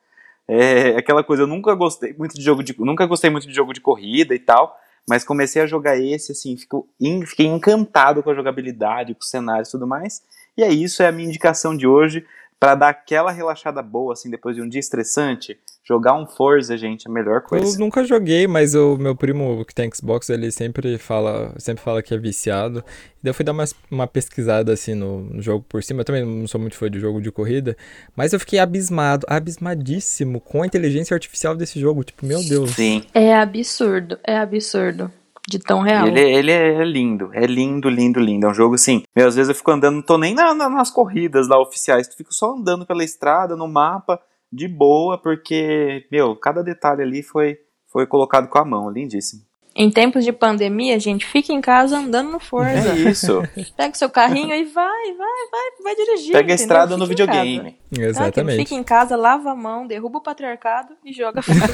[0.48, 2.74] É aquela coisa, eu nunca gostei muito de jogo de.
[2.78, 4.78] Nunca gostei muito de jogo de corrida e tal.
[5.08, 6.88] Mas comecei a jogar esse, assim, fico,
[7.26, 10.20] fiquei encantado com a jogabilidade, com o cenário e tudo mais.
[10.56, 12.26] E é isso, é a minha indicação de hoje
[12.58, 17.06] para dar aquela relaxada boa, assim, depois de um dia estressante, jogar um Forza, gente,
[17.06, 17.76] é a melhor coisa.
[17.76, 22.02] Eu nunca joguei, mas o meu primo que tem Xbox, ele sempre fala, sempre fala
[22.02, 22.84] que é viciado.
[23.22, 26.00] Daí eu fui dar uma, uma pesquisada, assim, no, no, jogo por cima.
[26.00, 27.76] Eu também não sou muito fã de jogo de corrida,
[28.16, 32.02] mas eu fiquei abismado, abismadíssimo com a inteligência artificial desse jogo.
[32.02, 32.72] Tipo, meu Deus.
[32.72, 33.04] Sim.
[33.14, 35.10] É absurdo, é absurdo
[35.48, 36.08] de tão real.
[36.08, 38.46] Ele, ele é lindo, é lindo, lindo, lindo.
[38.46, 39.04] É um jogo assim.
[39.14, 42.08] Meu, às vezes eu fico andando, não tô nem na, na, nas corridas lá oficiais,
[42.08, 44.20] tu fico só andando pela estrada, no mapa,
[44.52, 49.42] de boa, porque, meu, cada detalhe ali foi, foi colocado com a mão, lindíssimo.
[49.78, 52.92] Em tempos de pandemia, gente, fica em casa andando no Forza.
[52.92, 53.42] É isso.
[53.76, 56.32] Pega o seu carrinho e vai, vai, vai, vai dirigir.
[56.32, 57.76] Pega a estrada fica no videogame.
[57.92, 58.56] Exatamente.
[58.56, 58.62] Tá?
[58.62, 61.66] Fica em casa, lava a mão, derruba o patriarcado e joga Forza.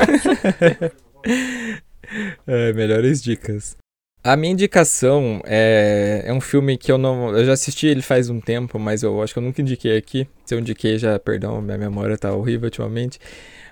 [2.47, 3.77] É, melhores dicas.
[4.25, 7.37] A minha indicação é, é um filme que eu não.
[7.37, 10.29] Eu já assisti ele faz um tempo, mas eu acho que eu nunca indiquei aqui.
[10.45, 13.19] Se eu indiquei já, perdão, minha memória tá horrível ultimamente.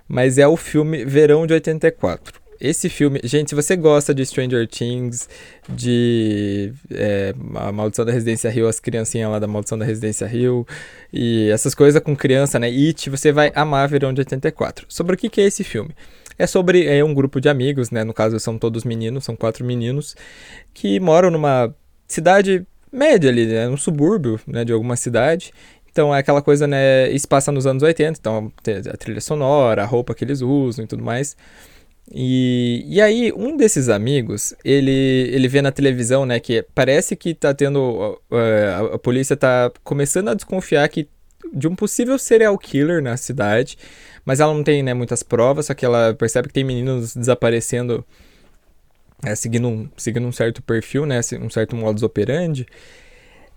[0.09, 2.40] Mas é o filme Verão de 84.
[2.61, 5.28] Esse filme, gente, se você gosta de Stranger Things,
[5.68, 10.66] de é, A Maldição da Residência Rio, as criancinhas lá da Maldição da Residência Rio,
[11.12, 12.66] e essas coisas com criança, né?
[12.66, 14.84] It, você vai amar Verão de 84.
[14.88, 15.94] Sobre o que, que é esse filme?
[16.41, 18.03] É sobre é, um grupo de amigos, né?
[18.03, 20.16] No caso, são todos meninos, são quatro meninos,
[20.72, 21.74] que moram numa
[22.09, 23.68] cidade média ali, né?
[23.68, 24.64] Um subúrbio, né?
[24.64, 25.53] De alguma cidade.
[25.93, 27.11] Então é aquela coisa, né?
[27.11, 28.51] Isso passa nos anos 80, então
[28.91, 31.36] a trilha sonora, a roupa que eles usam e tudo mais.
[32.11, 37.34] E, e aí, um desses amigos, ele, ele vê na televisão, né, que parece que
[37.34, 38.18] tá tendo.
[38.30, 41.07] Uh, a, a polícia tá começando a desconfiar que
[41.53, 43.76] de um possível serial killer na cidade
[44.25, 48.05] mas ela não tem né, muitas provas, só que ela percebe que tem meninos desaparecendo
[49.25, 52.66] é, seguindo, um, seguindo um certo perfil, né, um certo modus operandi.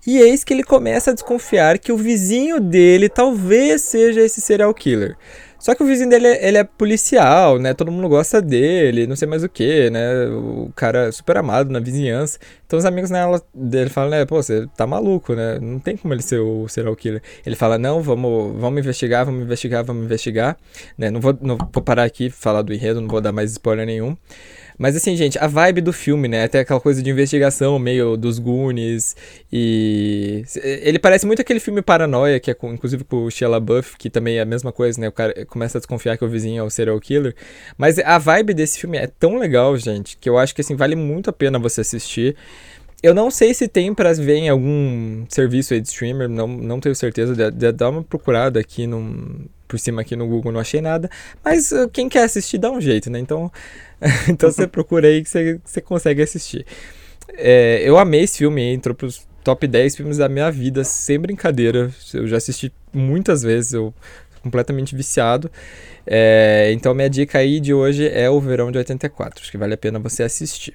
[0.06, 4.74] E eis que ele começa a desconfiar que o vizinho dele talvez seja esse serial
[4.74, 5.16] killer.
[5.64, 7.74] Só que o vizinho dele, ele é policial, né?
[7.74, 10.28] Todo mundo gosta dele, não sei mais o que, né?
[10.28, 12.38] O cara é super amado na vizinhança.
[12.68, 13.24] Então os amigos né,
[13.56, 14.26] dele falam, né?
[14.26, 15.60] Pô, você tá maluco, né?
[15.62, 17.22] Não tem como ele ser o serial killer.
[17.46, 20.58] Ele fala, não, vamos, vamos investigar, vamos investigar, vamos investigar.
[20.98, 21.10] Né?
[21.10, 24.18] Não, vou, não vou parar aqui falar do enredo, não vou dar mais spoiler nenhum.
[24.78, 26.44] Mas assim, gente, a vibe do filme, né?
[26.44, 29.16] Até aquela coisa de investigação meio dos Goonies
[29.52, 30.44] e...
[30.64, 34.10] Ele parece muito aquele filme Paranoia, que é com, inclusive com o Shia LaBeouf, que
[34.10, 35.08] também é a mesma coisa, né?
[35.08, 37.36] O cara começa a desconfiar que o vizinho é o serial killer.
[37.78, 40.96] Mas a vibe desse filme é tão legal, gente, que eu acho que assim, vale
[40.96, 42.36] muito a pena você assistir.
[43.04, 46.80] Eu não sei se tem para ver em algum serviço aí de streamer, não, não
[46.80, 47.36] tenho certeza.
[47.36, 51.10] De, de dar uma procurada aqui num, por cima aqui no Google, não achei nada.
[51.44, 53.20] Mas uh, quem quer assistir dá um jeito, né?
[53.20, 53.52] Então,
[54.30, 56.66] então você procura aí que você, você consegue assistir.
[57.34, 61.92] É, eu amei esse filme, entrou pros top 10 filmes da minha vida, sem brincadeira.
[62.14, 63.94] Eu já assisti muitas vezes, eu
[64.42, 65.52] completamente viciado.
[66.08, 69.42] É, então minha dica aí de hoje é o Verão de 84.
[69.42, 70.74] Acho que vale a pena você assistir.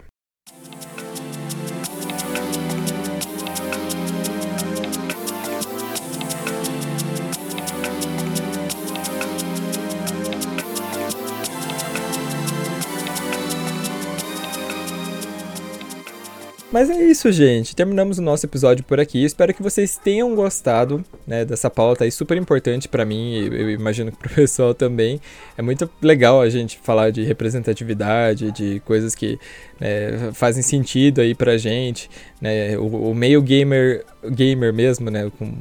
[16.78, 17.74] Mas é isso, gente.
[17.74, 19.24] Terminamos o nosso episódio por aqui.
[19.24, 23.70] Espero que vocês tenham gostado né, dessa pauta aí super importante para mim e eu
[23.70, 25.20] imagino que pro pessoal também.
[25.56, 29.40] É muito legal a gente falar de representatividade, de coisas que
[29.80, 32.08] né, fazem sentido aí pra gente.
[32.40, 32.78] Né?
[32.78, 35.32] O, o, meio gamer, gamer mesmo, né?
[35.36, 35.52] Com,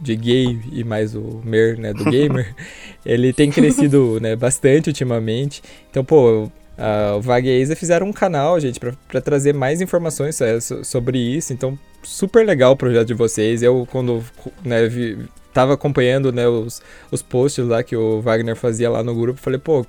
[0.00, 2.52] de gay e mais o mer, né, do gamer,
[3.06, 5.62] ele tem crescido, né, bastante ultimamente.
[5.88, 9.80] Então, pô, Uh, o Vag e a Isa fizeram um canal, gente, para trazer mais
[9.80, 11.52] informações é, sobre isso.
[11.52, 13.62] Então, super legal o projeto de vocês.
[13.62, 14.24] Eu, quando
[14.64, 15.18] né, vi,
[15.52, 19.58] tava acompanhando né, os, os posts lá que o Wagner fazia lá no grupo, falei,
[19.58, 19.84] pô,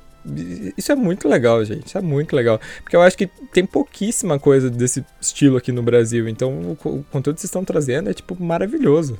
[0.76, 1.88] isso é muito legal, gente.
[1.88, 2.60] Isso é muito legal.
[2.82, 6.28] Porque eu acho que tem pouquíssima coisa desse estilo aqui no Brasil.
[6.28, 9.18] Então, o, o conteúdo que vocês estão trazendo é, tipo, maravilhoso.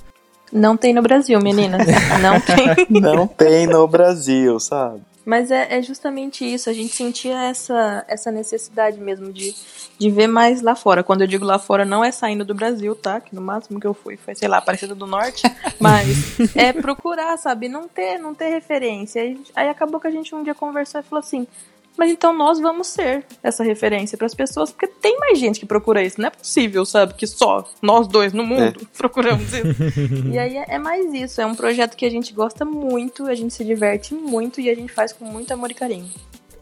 [0.52, 1.86] Não tem no Brasil, meninas.
[2.22, 3.02] Não tem.
[3.02, 5.02] Não tem no Brasil, sabe?
[5.30, 9.54] Mas é, é, justamente isso, a gente sentia essa, essa necessidade mesmo de,
[9.96, 11.04] de ver mais lá fora.
[11.04, 13.22] Quando eu digo lá fora, não é saindo do Brasil, tá?
[13.22, 15.44] Que no máximo que eu fui foi, sei lá, Aparecida do Norte.
[15.80, 17.70] Mas é procurar, sabe?
[17.70, 19.22] Não ter, não ter referência.
[19.22, 21.46] Aí, aí acabou que a gente um dia conversou e falou assim:
[22.00, 25.66] Mas então nós vamos ser essa referência para as pessoas, porque tem mais gente que
[25.66, 26.22] procura isso.
[26.22, 28.86] Não é possível, sabe, que só nós dois no mundo é.
[28.98, 30.32] procuramos isso.
[30.32, 31.42] e aí é, é mais isso.
[31.42, 34.76] É um projeto que a gente gosta muito, a gente se diverte muito e a
[34.76, 36.10] gente faz com muito amor e carinho.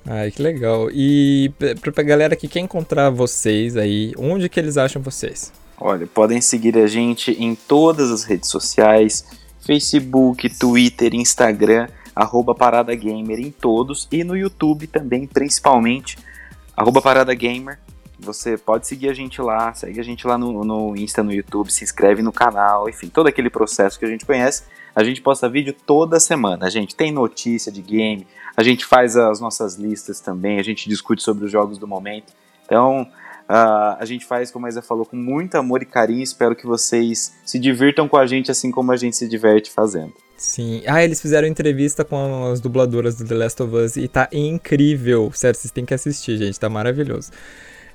[0.07, 0.89] Ai, que legal.
[0.91, 1.53] E
[1.93, 5.53] pra galera que quer encontrar vocês aí, onde que eles acham vocês?
[5.79, 9.23] Olha, podem seguir a gente em todas as redes sociais,
[9.59, 16.17] Facebook, Twitter, Instagram, arroba Parada Gamer em todos, e no YouTube também, principalmente,
[16.75, 17.79] arroba Parada Gamer.
[18.19, 21.71] Você pode seguir a gente lá, segue a gente lá no, no Insta, no YouTube,
[21.71, 24.63] se inscreve no canal, enfim, todo aquele processo que a gente conhece.
[24.95, 26.65] A gente posta vídeo toda semana.
[26.65, 30.89] A gente tem notícia de game, a gente faz as nossas listas também, a gente
[30.89, 32.33] discute sobre os jogos do momento.
[32.65, 33.07] Então,
[33.49, 36.23] uh, a gente faz, como a Isa falou, com muito amor e carinho.
[36.23, 40.13] Espero que vocês se divirtam com a gente assim como a gente se diverte fazendo.
[40.37, 40.83] Sim.
[40.85, 45.31] Ah, eles fizeram entrevista com as dubladoras do The Last of Us e tá incrível.
[45.33, 46.59] Sério, vocês têm que assistir, gente.
[46.59, 47.31] Tá maravilhoso.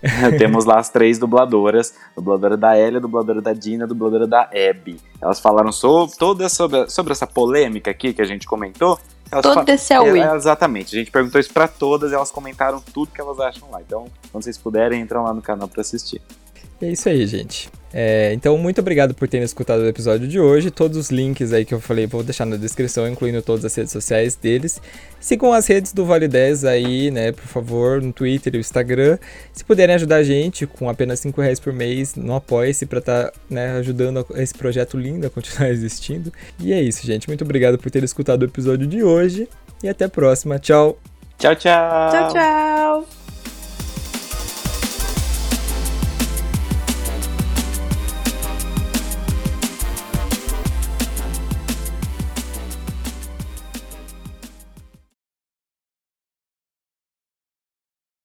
[0.39, 5.01] Temos lá as três dubladoras: dubladora da Ellie, dubladora da Dina, dubladora da Abby.
[5.21, 8.99] Elas falaram sobre, toda sobre, sobre essa polêmica aqui que a gente comentou.
[9.31, 10.95] Elas Todo esse é, Exatamente.
[10.95, 13.81] A gente perguntou isso para todas e elas comentaram tudo que elas acham lá.
[13.81, 16.21] Então, quando vocês puderem, entram lá no canal para assistir.
[16.83, 17.71] É isso aí, gente.
[17.93, 20.71] É, então, muito obrigado por terem escutado o episódio de hoje.
[20.71, 23.93] Todos os links aí que eu falei vou deixar na descrição, incluindo todas as redes
[23.93, 24.81] sociais deles.
[25.21, 29.19] Sigam as redes do Vale 10 aí, né, por favor, no Twitter e no Instagram.
[29.53, 33.31] Se puderem ajudar a gente com apenas 5 reais por mês, não apoie-se para estar
[33.31, 36.33] tá, né, ajudando esse projeto lindo a continuar existindo.
[36.59, 37.29] E é isso, gente.
[37.29, 39.49] Muito obrigado por ter escutado o episódio de hoje
[39.83, 40.59] e até a próxima.
[40.59, 40.99] Tchau!
[41.39, 42.11] Tchau, tchau!
[42.11, 43.22] Tchau, tchau!